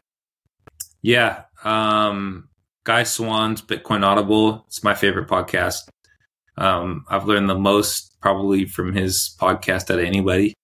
Yeah, 1.02 1.44
um, 1.64 2.48
Guy 2.84 3.04
Swan's 3.04 3.62
Bitcoin 3.62 4.04
Audible. 4.04 4.64
It's 4.66 4.84
my 4.84 4.94
favorite 4.94 5.28
podcast. 5.28 5.88
Um, 6.58 7.04
I've 7.08 7.26
learned 7.26 7.48
the 7.48 7.58
most 7.58 8.16
probably 8.20 8.64
from 8.64 8.92
his 8.92 9.36
podcast 9.40 9.90
out 9.90 9.98
of 9.98 10.04
anybody. 10.04 10.54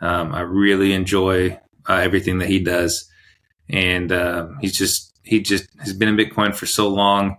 Um, 0.00 0.34
I 0.34 0.40
really 0.40 0.92
enjoy 0.92 1.58
uh, 1.88 1.94
everything 1.94 2.38
that 2.38 2.48
he 2.48 2.60
does, 2.60 3.08
and 3.68 4.12
uh, 4.12 4.48
he's 4.60 4.76
just 4.76 5.12
he 5.22 5.40
just 5.40 5.66
has 5.80 5.92
been 5.92 6.08
in 6.08 6.16
Bitcoin 6.16 6.54
for 6.54 6.66
so 6.66 6.88
long, 6.88 7.38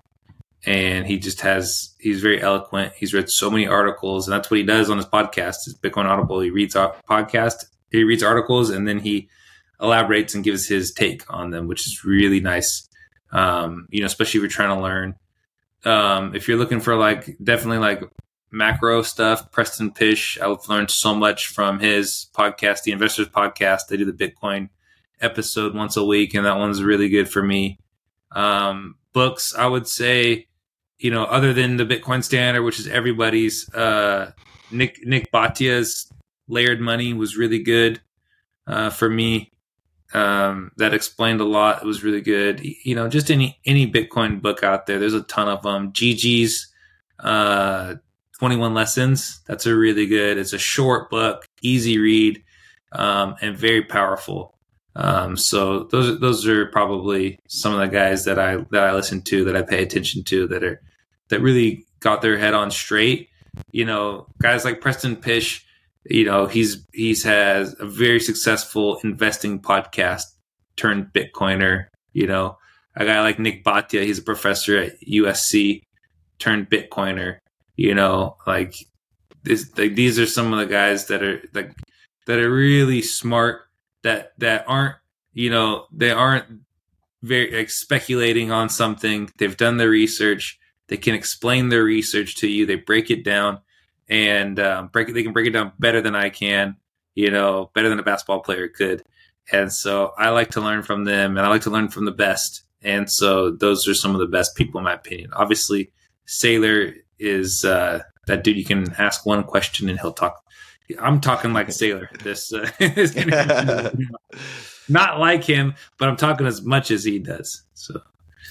and 0.66 1.06
he 1.06 1.18
just 1.18 1.42
has 1.42 1.96
he's 2.00 2.22
very 2.22 2.42
eloquent. 2.42 2.94
He's 2.96 3.14
read 3.14 3.30
so 3.30 3.50
many 3.50 3.68
articles, 3.68 4.28
and 4.28 4.34
that's 4.34 4.50
what 4.50 4.58
he 4.58 4.64
does 4.64 4.90
on 4.90 4.98
his 4.98 5.06
podcast. 5.06 5.68
Is 5.68 5.78
Bitcoin 5.82 6.06
Audible. 6.06 6.40
He 6.40 6.50
reads 6.50 6.76
podcast, 6.76 7.66
he 7.92 8.04
reads 8.04 8.24
articles, 8.24 8.70
and 8.70 8.88
then 8.88 9.00
he 9.00 9.30
elaborates 9.82 10.36
and 10.36 10.44
gives 10.44 10.68
his 10.68 10.92
take 10.92 11.24
on 11.34 11.52
them, 11.52 11.68
which 11.68 11.86
is 11.86 12.06
really 12.06 12.40
nice. 12.40 12.88
Um, 13.32 13.88
you 13.90 14.02
know, 14.02 14.06
especially 14.06 14.40
if 14.40 14.44
you're 14.44 14.50
trying 14.50 14.76
to 14.78 14.84
learn. 14.84 15.16
Um, 15.86 16.34
if 16.34 16.48
you're 16.48 16.58
looking 16.58 16.80
for 16.80 16.96
like 16.96 17.36
definitely 17.44 17.80
like 17.80 18.04
macro 18.54 19.02
stuff. 19.02 19.52
Preston 19.52 19.92
Pysh 19.92 20.38
I've 20.40 20.70
learned 20.70 20.92
so 20.92 21.14
much 21.14 21.48
from 21.48 21.80
his 21.80 22.28
podcast, 22.34 22.84
the 22.84 22.92
Investors 22.92 23.28
Podcast. 23.28 23.88
They 23.90 23.98
do 23.98 24.10
the 24.10 24.14
Bitcoin 24.14 24.70
episode 25.20 25.76
once 25.76 25.98
a 25.98 26.06
week, 26.06 26.34
and 26.36 26.46
that 26.46 26.58
one's 26.58 26.84
really 26.84 27.10
good 27.10 27.30
for 27.30 27.42
me. 27.42 27.80
Um, 28.32 28.96
books, 29.12 29.54
I 29.56 29.66
would 29.66 29.88
say, 29.88 30.48
you 31.00 31.12
know, 31.12 31.24
other 31.26 31.54
than 31.54 31.78
the 31.78 31.86
Bitcoin 31.86 32.24
Standard, 32.24 32.64
which 32.64 32.80
is 32.80 32.88
everybody's, 32.88 33.72
uh, 33.74 34.32
Nick 34.72 35.06
Nick 35.06 35.32
Bhatia's 35.32 36.12
Layered 36.48 36.82
Money 36.82 37.14
was 37.14 37.38
really 37.38 37.60
good 37.60 38.02
uh, 38.68 38.90
for 38.90 39.10
me. 39.10 39.52
Um, 40.14 40.72
that 40.78 40.94
explained 40.94 41.42
a 41.42 41.46
lot. 41.46 41.82
It 41.82 41.86
was 41.86 42.04
really 42.04 42.22
good. 42.22 42.62
You 42.64 42.96
know, 42.96 43.08
just 43.08 43.32
any 43.32 43.60
any 43.66 43.92
Bitcoin 43.92 44.42
book 44.42 44.64
out 44.64 44.86
there. 44.86 45.00
There's 45.00 45.14
a 45.14 45.24
ton 45.24 45.50
of 45.50 45.64
them. 45.64 45.92
Gigi's 45.92 46.68
uh, 47.20 47.96
21 48.40 48.74
Lessons. 48.74 49.42
That's 49.48 49.66
a 49.66 49.76
really 49.76 50.06
good. 50.06 50.38
It's 50.38 50.54
a 50.54 50.60
short 50.60 51.10
book, 51.10 51.48
easy 51.62 51.98
read, 51.98 52.44
um, 52.92 53.36
and 53.42 53.58
very 53.58 53.84
powerful. 53.84 54.58
Um, 54.96 55.36
so 55.38 55.86
those 55.86 56.20
those 56.20 56.48
are 56.48 56.68
probably 56.68 57.40
some 57.48 57.74
of 57.74 57.80
the 57.80 57.88
guys 57.88 58.26
that 58.26 58.38
I 58.38 58.58
that 58.72 58.84
I 58.84 58.94
listen 58.94 59.22
to 59.24 59.44
that 59.46 59.56
I 59.56 59.64
pay 59.64 59.82
attention 59.82 60.24
to 60.26 60.48
that 60.48 60.64
are 60.64 60.82
that 61.30 61.42
really 61.42 61.86
got 62.00 62.22
their 62.22 62.38
head 62.38 62.54
on 62.54 62.70
straight. 62.70 63.30
You 63.72 63.86
know, 63.86 64.28
guys 64.42 64.66
like 64.66 64.82
Preston 64.82 65.16
Pysh. 65.16 65.66
You 66.06 66.26
know, 66.26 66.46
he's 66.46 66.86
he's 66.94 67.24
has 67.24 67.76
a 67.80 67.86
very 67.86 68.20
successful 68.20 69.00
investing 69.04 69.62
podcast 69.62 70.24
turned 70.76 71.08
Bitcoiner. 71.14 71.88
You 72.12 72.28
know, 72.28 72.58
a 72.96 73.06
guy 73.06 73.22
like 73.22 73.40
Nick 73.40 73.64
Bhatia. 73.64 74.04
He's 74.04 74.20
a 74.20 74.24
professor 74.24 74.78
at 74.78 75.00
USC 75.02 75.82
turned 76.40 76.70
Bitcoiner. 76.70 77.38
You 77.76 77.96
know, 77.96 78.38
like 78.46 78.76
this, 79.44 79.76
like 79.78 79.96
these 79.96 80.20
are 80.20 80.28
some 80.28 80.54
of 80.54 80.60
the 80.60 80.66
guys 80.66 81.08
that 81.08 81.24
are 81.24 81.42
like 81.54 81.74
that 82.28 82.40
are 82.40 82.52
really 82.52 83.02
smart. 83.02 83.62
That 84.04 84.34
that 84.40 84.66
aren't 84.68 84.96
you 85.34 85.50
know 85.50 85.86
they 85.92 86.12
aren't 86.12 86.46
very 87.22 87.56
like 87.56 87.70
speculating 87.70 88.52
on 88.52 88.70
something. 88.70 89.30
They've 89.38 89.58
done 89.58 89.78
their 89.78 89.90
research. 89.90 90.60
They 90.88 90.98
can 90.98 91.16
explain 91.16 91.70
their 91.70 91.84
research 91.84 92.36
to 92.38 92.48
you. 92.48 92.66
They 92.66 92.76
break 92.76 93.10
it 93.10 93.24
down 93.24 93.60
and 94.10 94.60
um, 94.60 94.88
break 94.88 95.10
it. 95.10 95.14
They 95.14 95.24
can 95.24 95.34
break 95.34 95.48
it 95.48 95.52
down 95.52 95.72
better 95.80 96.02
than 96.02 96.16
I 96.16 96.30
can. 96.30 96.78
You 97.16 97.32
know, 97.32 97.72
better 97.74 97.90
than 97.90 98.00
a 98.00 98.04
basketball 98.04 98.42
player 98.42 98.68
could. 98.68 99.04
And 99.52 99.72
so 99.72 100.14
I 100.18 100.30
like 100.30 100.52
to 100.52 100.62
learn 100.62 100.84
from 100.84 101.04
them, 101.04 101.38
and 101.38 101.46
I 101.46 101.50
like 101.50 101.62
to 101.64 101.70
learn 101.70 101.90
from 101.90 102.06
the 102.06 102.12
best. 102.12 102.64
And 102.82 103.10
so 103.10 103.52
those 103.52 103.88
are 103.88 103.94
some 103.94 104.14
of 104.14 104.20
the 104.20 104.28
best 104.28 104.56
people, 104.56 104.80
in 104.80 104.86
my 104.86 104.94
opinion. 104.94 105.32
Obviously, 105.34 105.92
Saylor 106.28 106.94
is 107.20 107.64
uh, 107.64 108.04
that 108.28 108.44
dude 108.44 108.58
you 108.58 108.66
can 108.66 108.92
ask 108.98 109.26
one 109.26 109.44
question 109.44 109.90
and 109.90 110.00
he'll 110.00 110.14
talk. 110.14 110.43
I'm 111.00 111.22
talking 111.22 111.54
like 111.54 111.70
a 111.70 111.72
sailor. 111.72 112.10
This, 112.24 112.54
uh, 112.54 112.70
not 114.90 115.20
like 115.20 115.44
him, 115.44 115.76
but 115.98 116.10
I'm 116.10 116.18
talking 116.18 116.46
as 116.48 116.62
much 116.62 116.92
as 116.92 117.04
he 117.04 117.20
does. 117.20 117.64
So. 117.74 118.02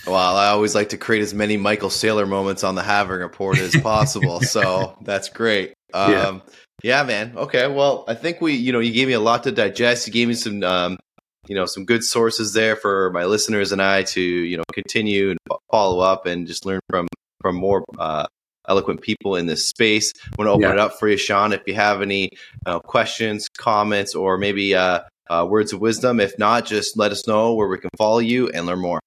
Well, 0.06 0.36
I 0.36 0.48
always 0.48 0.74
like 0.74 0.88
to 0.90 0.96
create 0.96 1.22
as 1.22 1.34
many 1.34 1.56
Michael 1.56 1.88
Saylor 1.88 2.28
moments 2.28 2.64
on 2.64 2.74
the 2.74 2.82
Halving 2.82 3.18
Report 3.18 3.58
as 3.58 3.76
possible. 3.76 4.40
so 4.42 4.96
that's 5.02 5.28
great. 5.28 5.74
Um, 5.94 6.12
yeah. 6.12 6.40
yeah, 6.82 7.02
man. 7.04 7.34
Okay. 7.36 7.68
Well, 7.68 8.04
I 8.08 8.14
think 8.14 8.40
we, 8.40 8.54
you 8.54 8.72
know, 8.72 8.80
you 8.80 8.92
gave 8.92 9.06
me 9.06 9.14
a 9.14 9.20
lot 9.20 9.44
to 9.44 9.52
digest. 9.52 10.06
You 10.06 10.12
gave 10.12 10.28
me 10.28 10.34
some, 10.34 10.62
um, 10.64 10.98
you 11.46 11.54
know, 11.54 11.66
some 11.66 11.84
good 11.84 12.02
sources 12.02 12.52
there 12.52 12.76
for 12.76 13.10
my 13.12 13.26
listeners 13.26 13.72
and 13.72 13.82
I 13.82 14.02
to, 14.04 14.20
you 14.20 14.56
know, 14.56 14.64
continue 14.72 15.30
and 15.30 15.38
follow 15.70 16.00
up 16.00 16.26
and 16.26 16.46
just 16.46 16.66
learn 16.66 16.80
from 16.88 17.06
from 17.40 17.56
more 17.56 17.84
uh, 17.98 18.26
eloquent 18.72 19.02
people 19.02 19.36
in 19.36 19.46
this 19.46 19.68
space. 19.68 20.12
I 20.24 20.34
want 20.38 20.48
to 20.48 20.52
open 20.52 20.62
yeah. 20.62 20.72
it 20.72 20.78
up 20.78 20.98
for 20.98 21.08
you, 21.08 21.18
Sean. 21.18 21.52
If 21.52 21.62
you 21.66 21.74
have 21.74 22.00
any 22.00 22.30
uh, 22.64 22.78
questions, 22.80 23.48
comments, 23.48 24.14
or 24.14 24.38
maybe 24.38 24.74
uh, 24.74 25.00
uh, 25.28 25.46
words 25.48 25.72
of 25.72 25.80
wisdom, 25.80 26.20
if 26.20 26.38
not, 26.38 26.64
just 26.64 26.96
let 26.96 27.12
us 27.12 27.26
know 27.26 27.54
where 27.54 27.68
we 27.68 27.78
can 27.78 27.90
follow 27.98 28.18
you 28.18 28.48
and 28.48 28.64
learn 28.66 28.80
more. 28.80 29.00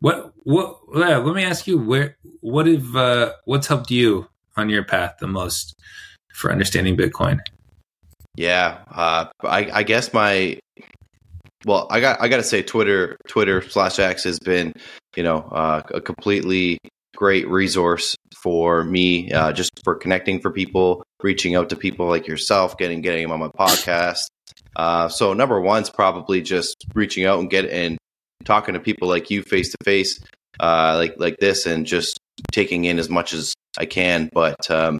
What 0.00 0.32
what? 0.42 0.78
Let 0.92 1.34
me 1.34 1.44
ask 1.44 1.66
you 1.66 1.78
where 1.78 2.16
what 2.40 2.66
have 2.66 2.96
uh, 2.96 3.32
what's 3.44 3.68
helped 3.68 3.90
you 3.90 4.26
on 4.56 4.68
your 4.68 4.84
path 4.84 5.16
the 5.20 5.28
most 5.28 5.74
for 6.32 6.50
understanding 6.50 6.96
Bitcoin? 6.96 7.38
Yeah, 8.34 8.78
uh, 8.90 9.26
I, 9.44 9.70
I 9.72 9.82
guess 9.82 10.12
my 10.12 10.58
well, 11.66 11.86
I 11.90 12.00
got 12.00 12.20
I 12.20 12.28
got 12.28 12.38
to 12.38 12.42
say 12.42 12.62
Twitter 12.62 13.18
Twitter 13.28 13.60
slash 13.62 13.98
X 13.98 14.24
has 14.24 14.38
been 14.38 14.72
you 15.16 15.22
know 15.22 15.38
uh, 15.52 15.82
a 15.92 16.00
completely 16.00 16.78
great 17.16 17.48
resource 17.48 18.16
for 18.42 18.84
me, 18.84 19.30
uh, 19.32 19.52
just 19.52 19.70
for 19.84 19.94
connecting 19.94 20.40
for 20.40 20.50
people, 20.50 21.02
reaching 21.22 21.54
out 21.54 21.68
to 21.70 21.76
people 21.76 22.06
like 22.06 22.26
yourself, 22.26 22.76
getting 22.78 23.00
getting 23.00 23.22
them 23.22 23.32
on 23.32 23.40
my 23.40 23.48
podcast. 23.48 24.26
Uh, 24.76 25.08
so 25.08 25.32
number 25.32 25.60
one's 25.60 25.90
probably 25.90 26.40
just 26.40 26.84
reaching 26.94 27.24
out 27.24 27.40
and 27.40 27.50
get 27.50 27.66
and 27.66 27.98
talking 28.44 28.74
to 28.74 28.80
people 28.80 29.08
like 29.08 29.30
you 29.30 29.42
face 29.42 29.70
to 29.70 29.76
face, 29.84 30.20
like 30.60 31.14
like 31.18 31.38
this, 31.38 31.66
and 31.66 31.86
just 31.86 32.18
taking 32.52 32.84
in 32.84 32.98
as 32.98 33.08
much 33.08 33.32
as 33.32 33.54
I 33.78 33.86
can. 33.86 34.30
But 34.32 34.70
um, 34.70 34.98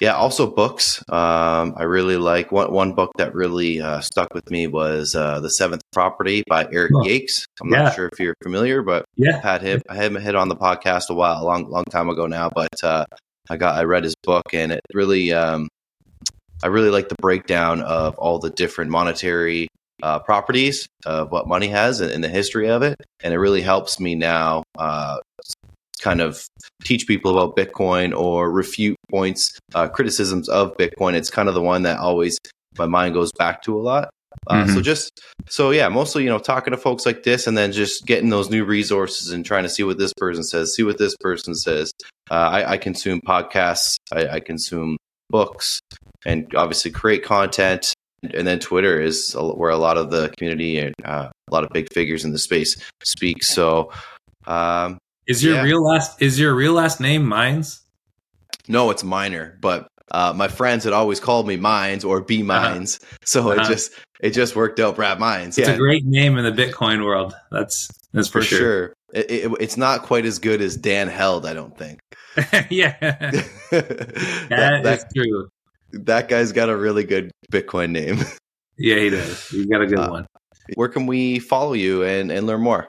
yeah, 0.00 0.14
also 0.14 0.50
books. 0.50 1.02
Um, 1.08 1.74
I 1.76 1.82
really 1.84 2.16
like 2.16 2.50
one 2.52 2.72
one 2.72 2.94
book 2.94 3.10
that 3.18 3.34
really 3.34 3.80
uh, 3.80 4.00
stuck 4.00 4.32
with 4.34 4.50
me 4.50 4.66
was 4.66 5.14
uh, 5.14 5.40
the 5.40 5.50
Seventh 5.50 5.82
Property 5.92 6.42
by 6.48 6.66
Eric 6.72 6.92
Oh. 6.94 7.02
Yakes. 7.04 7.44
I'm 7.60 7.70
Yeah. 7.70 7.82
not 7.84 7.94
sure 7.94 8.08
if 8.12 8.18
you're 8.18 8.34
familiar, 8.42 8.82
but 8.82 9.04
Yeah. 9.16 9.40
had 9.40 9.62
him 9.62 9.82
I 9.88 9.94
had 9.96 10.12
him 10.12 10.20
hit 10.20 10.34
on 10.34 10.48
the 10.48 10.56
podcast 10.56 11.10
a 11.10 11.14
while, 11.14 11.42
a 11.42 11.44
long 11.44 11.70
long 11.70 11.84
time 11.90 12.08
ago 12.08 12.26
now. 12.26 12.50
But 12.54 12.82
uh, 12.82 13.04
I 13.48 13.56
got 13.56 13.76
I 13.76 13.84
read 13.84 14.04
his 14.04 14.14
book 14.22 14.54
and 14.54 14.72
it 14.72 14.80
really 14.94 15.32
um, 15.32 15.68
I 16.62 16.68
really 16.68 16.90
like 16.90 17.08
the 17.08 17.16
breakdown 17.20 17.82
of 17.82 18.16
all 18.18 18.38
the 18.38 18.50
different 18.50 18.90
monetary 18.90 19.68
uh, 20.02 20.18
properties 20.18 20.88
of 21.04 21.30
what 21.30 21.46
money 21.46 21.68
has 21.68 22.00
and, 22.00 22.10
and 22.10 22.24
the 22.24 22.28
history 22.28 22.68
of 22.70 22.82
it, 22.82 22.96
and 23.22 23.34
it 23.34 23.38
really 23.38 23.60
helps 23.60 24.00
me 24.00 24.14
now. 24.14 24.62
Uh, 24.78 25.18
kind 26.00 26.20
of 26.20 26.44
teach 26.84 27.06
people 27.06 27.38
about 27.38 27.56
Bitcoin 27.56 28.16
or 28.16 28.50
refute 28.50 28.96
points, 29.10 29.58
uh, 29.74 29.88
criticisms 29.88 30.48
of 30.48 30.76
Bitcoin. 30.76 31.14
It's 31.14 31.30
kind 31.30 31.48
of 31.48 31.54
the 31.54 31.62
one 31.62 31.82
that 31.82 31.98
always 31.98 32.38
my 32.78 32.86
mind 32.86 33.14
goes 33.14 33.30
back 33.38 33.62
to 33.62 33.78
a 33.78 33.82
lot. 33.82 34.10
Uh, 34.46 34.66
So 34.66 34.80
Mhm. 34.80 34.84
just 34.84 35.10
so 35.48 35.70
yeah, 35.70 35.88
mostly 35.88 36.22
you 36.22 36.28
know 36.28 36.38
talking 36.38 36.70
to 36.70 36.76
folks 36.78 37.04
like 37.04 37.22
this, 37.24 37.46
and 37.46 37.56
then 37.58 37.72
just 37.72 38.06
getting 38.06 38.30
those 38.30 38.48
new 38.50 38.64
resources 38.64 39.30
and 39.30 39.44
trying 39.44 39.64
to 39.64 39.68
see 39.68 39.82
what 39.82 39.98
this 39.98 40.12
person 40.16 40.42
says, 40.42 40.74
see 40.74 40.82
what 40.82 40.98
this 40.98 41.14
person 41.20 41.54
says. 41.54 41.92
Uh, 42.30 42.34
I, 42.34 42.72
I 42.72 42.76
consume 42.78 43.20
podcasts, 43.20 43.96
I, 44.12 44.26
I 44.36 44.40
consume 44.40 44.96
books, 45.30 45.80
and 46.24 46.52
obviously 46.54 46.90
create 46.90 47.22
content. 47.24 47.92
And 48.34 48.46
then 48.46 48.58
Twitter 48.60 49.00
is 49.00 49.34
where 49.34 49.70
a 49.70 49.78
lot 49.78 49.96
of 49.96 50.10
the 50.10 50.32
community 50.36 50.78
and 50.78 50.94
uh, 51.04 51.28
a 51.48 51.54
lot 51.54 51.64
of 51.64 51.70
big 51.70 51.88
figures 51.92 52.24
in 52.24 52.32
the 52.32 52.38
space 52.38 52.76
speak. 53.02 53.42
So 53.42 53.90
um, 54.46 54.98
Is 55.26 55.42
your 55.44 55.54
Yeah. 55.56 55.62
real 55.62 55.82
last 55.84 56.20
is 56.22 56.38
your 56.38 56.54
real 56.54 56.72
last 56.74 57.00
name 57.00 57.26
Mines? 57.26 57.82
No, 58.68 58.90
it's 58.90 59.02
minor, 59.04 59.58
but 59.60 59.86
uh, 60.12 60.32
my 60.34 60.48
friends 60.48 60.84
had 60.84 60.92
always 60.92 61.20
called 61.20 61.46
me 61.46 61.56
Mines 61.56 62.04
or 62.04 62.20
B 62.20 62.42
Mines, 62.42 62.98
so 63.24 63.50
it 63.50 63.58
Uh-huh. 63.60 63.68
just 63.68 63.92
it 64.20 64.30
just 64.30 64.56
worked 64.56 64.80
out. 64.80 64.96
Brad 64.96 65.18
Mines, 65.20 65.56
It's 65.58 65.68
yeah, 65.68 65.74
a 65.74 65.78
great 65.78 66.04
name 66.04 66.36
in 66.38 66.44
the 66.44 66.52
Bitcoin 66.52 67.04
world. 67.04 67.34
That's 67.50 67.88
that's 68.12 68.28
for 68.28 68.40
for, 68.40 68.44
sure. 68.46 68.58
sure. 68.58 68.94
It, 69.14 69.30
it, 69.30 69.52
it's 69.60 69.76
not 69.76 70.02
quite 70.02 70.24
as 70.24 70.38
good 70.38 70.60
as 70.60 70.76
Dan 70.76 71.08
Held, 71.08 71.44
I 71.46 71.54
don't 71.54 71.76
think. 71.76 71.98
yeah, 72.70 72.96
that, 73.00 74.48
that 74.50 74.82
that, 74.84 74.98
is 74.98 75.04
true. 75.14 75.48
that 75.92 76.28
guy's 76.28 76.52
got 76.52 76.68
a 76.68 76.76
really 76.76 77.04
good 77.04 77.30
Bitcoin 77.52 77.90
name. 77.90 78.18
Yeah, 78.78 78.96
he 78.96 79.10
does. 79.10 79.52
You 79.52 79.66
got 79.66 79.82
a 79.82 79.86
good 79.86 79.98
Uh, 79.98 80.10
one. 80.10 80.26
Where 80.74 80.88
can 80.88 81.06
we 81.06 81.38
follow 81.38 81.72
you 81.74 82.02
and, 82.04 82.30
and 82.32 82.46
learn 82.46 82.62
more? 82.62 82.88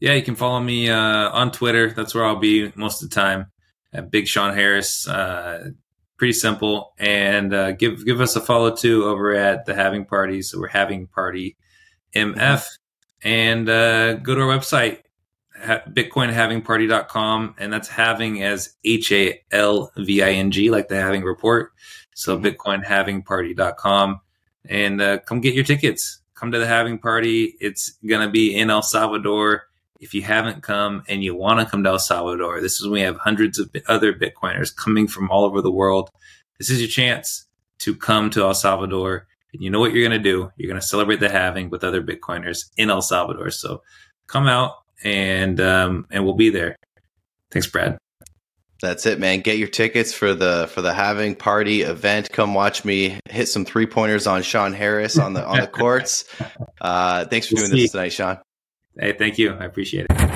Yeah, 0.00 0.12
you 0.14 0.22
can 0.22 0.34
follow 0.34 0.60
me 0.60 0.90
uh, 0.90 0.96
on 1.30 1.50
Twitter. 1.52 1.90
That's 1.90 2.14
where 2.14 2.24
I'll 2.24 2.36
be 2.36 2.72
most 2.74 3.02
of 3.02 3.08
the 3.10 3.14
time. 3.14 3.46
At 3.92 4.10
Big 4.10 4.26
Sean 4.26 4.54
Harris. 4.54 5.06
Uh, 5.06 5.70
pretty 6.18 6.32
simple. 6.32 6.92
And 6.98 7.54
uh, 7.54 7.72
give 7.72 8.04
give 8.04 8.20
us 8.20 8.34
a 8.36 8.40
follow 8.40 8.74
too 8.74 9.04
over 9.04 9.32
at 9.34 9.66
the 9.66 9.74
Halving 9.74 10.04
Party. 10.06 10.42
So 10.42 10.58
we're 10.58 10.68
Halving 10.68 11.06
Party 11.06 11.56
MF. 12.14 12.66
And 13.22 13.68
uh, 13.68 14.14
go 14.14 14.34
to 14.34 14.40
our 14.42 14.58
website, 14.58 14.98
ha- 15.56 15.82
bitcoinhalvingparty.com. 15.88 17.54
And 17.58 17.72
that's 17.72 17.88
halving 17.88 18.42
as 18.42 18.74
H 18.84 19.12
A 19.12 19.40
L 19.50 19.92
V 19.96 20.22
I 20.22 20.30
N 20.32 20.50
G, 20.50 20.70
like 20.70 20.88
the 20.88 20.96
Halving 20.96 21.22
Report. 21.22 21.70
So 22.14 22.38
Mhm. 22.38 22.56
bitcoinhalvingparty.com. 22.56 24.20
And 24.68 25.00
uh, 25.00 25.18
come 25.20 25.40
get 25.40 25.54
your 25.54 25.64
tickets. 25.64 26.20
Come 26.34 26.50
to 26.52 26.58
the 26.58 26.66
Halving 26.66 26.98
Party. 26.98 27.54
It's 27.60 27.90
going 28.06 28.26
to 28.26 28.30
be 28.32 28.54
in 28.56 28.70
El 28.70 28.82
Salvador 28.82 29.64
if 30.04 30.12
you 30.12 30.20
haven't 30.20 30.62
come 30.62 31.02
and 31.08 31.24
you 31.24 31.34
want 31.34 31.60
to 31.60 31.66
come 31.66 31.82
to 31.82 31.88
El 31.88 31.98
Salvador, 31.98 32.60
this 32.60 32.74
is 32.74 32.82
when 32.82 32.92
we 32.92 33.00
have 33.00 33.16
hundreds 33.16 33.58
of 33.58 33.74
other 33.88 34.12
Bitcoiners 34.12 34.76
coming 34.76 35.08
from 35.08 35.30
all 35.30 35.44
over 35.44 35.62
the 35.62 35.72
world. 35.72 36.10
This 36.58 36.68
is 36.68 36.78
your 36.78 36.90
chance 36.90 37.46
to 37.78 37.96
come 37.96 38.28
to 38.30 38.42
El 38.42 38.52
Salvador. 38.52 39.26
And 39.54 39.62
you 39.62 39.70
know 39.70 39.80
what 39.80 39.94
you're 39.94 40.06
going 40.06 40.22
to 40.22 40.30
do? 40.30 40.52
You're 40.58 40.68
going 40.68 40.80
to 40.80 40.86
celebrate 40.86 41.20
the 41.20 41.30
halving 41.30 41.70
with 41.70 41.82
other 41.82 42.02
Bitcoiners 42.02 42.66
in 42.76 42.90
El 42.90 43.00
Salvador. 43.00 43.50
So 43.50 43.82
come 44.26 44.46
out 44.46 44.74
and 45.02 45.58
um, 45.58 46.06
and 46.10 46.22
we'll 46.24 46.34
be 46.34 46.50
there. 46.50 46.76
Thanks, 47.50 47.66
Brad. 47.66 47.96
That's 48.82 49.06
it, 49.06 49.18
man. 49.18 49.40
Get 49.40 49.56
your 49.56 49.68
tickets 49.68 50.12
for 50.12 50.34
the 50.34 50.68
for 50.70 50.82
the 50.82 50.92
halving 50.92 51.34
party 51.34 51.80
event. 51.80 52.30
Come 52.30 52.52
watch 52.52 52.84
me 52.84 53.18
hit 53.30 53.46
some 53.46 53.64
three 53.64 53.86
pointers 53.86 54.26
on 54.26 54.42
Sean 54.42 54.74
Harris 54.74 55.18
on 55.18 55.32
the 55.32 55.46
on 55.46 55.60
the 55.60 55.66
courts. 55.80 56.26
Uh, 56.78 57.24
thanks 57.24 57.46
for 57.46 57.54
We'll 57.54 57.68
doing 57.68 57.80
this 57.80 57.92
tonight, 57.92 58.12
Sean. 58.12 58.38
Hey, 58.98 59.12
thank 59.12 59.38
you. 59.38 59.52
I 59.52 59.64
appreciate 59.64 60.06
it. 60.08 60.33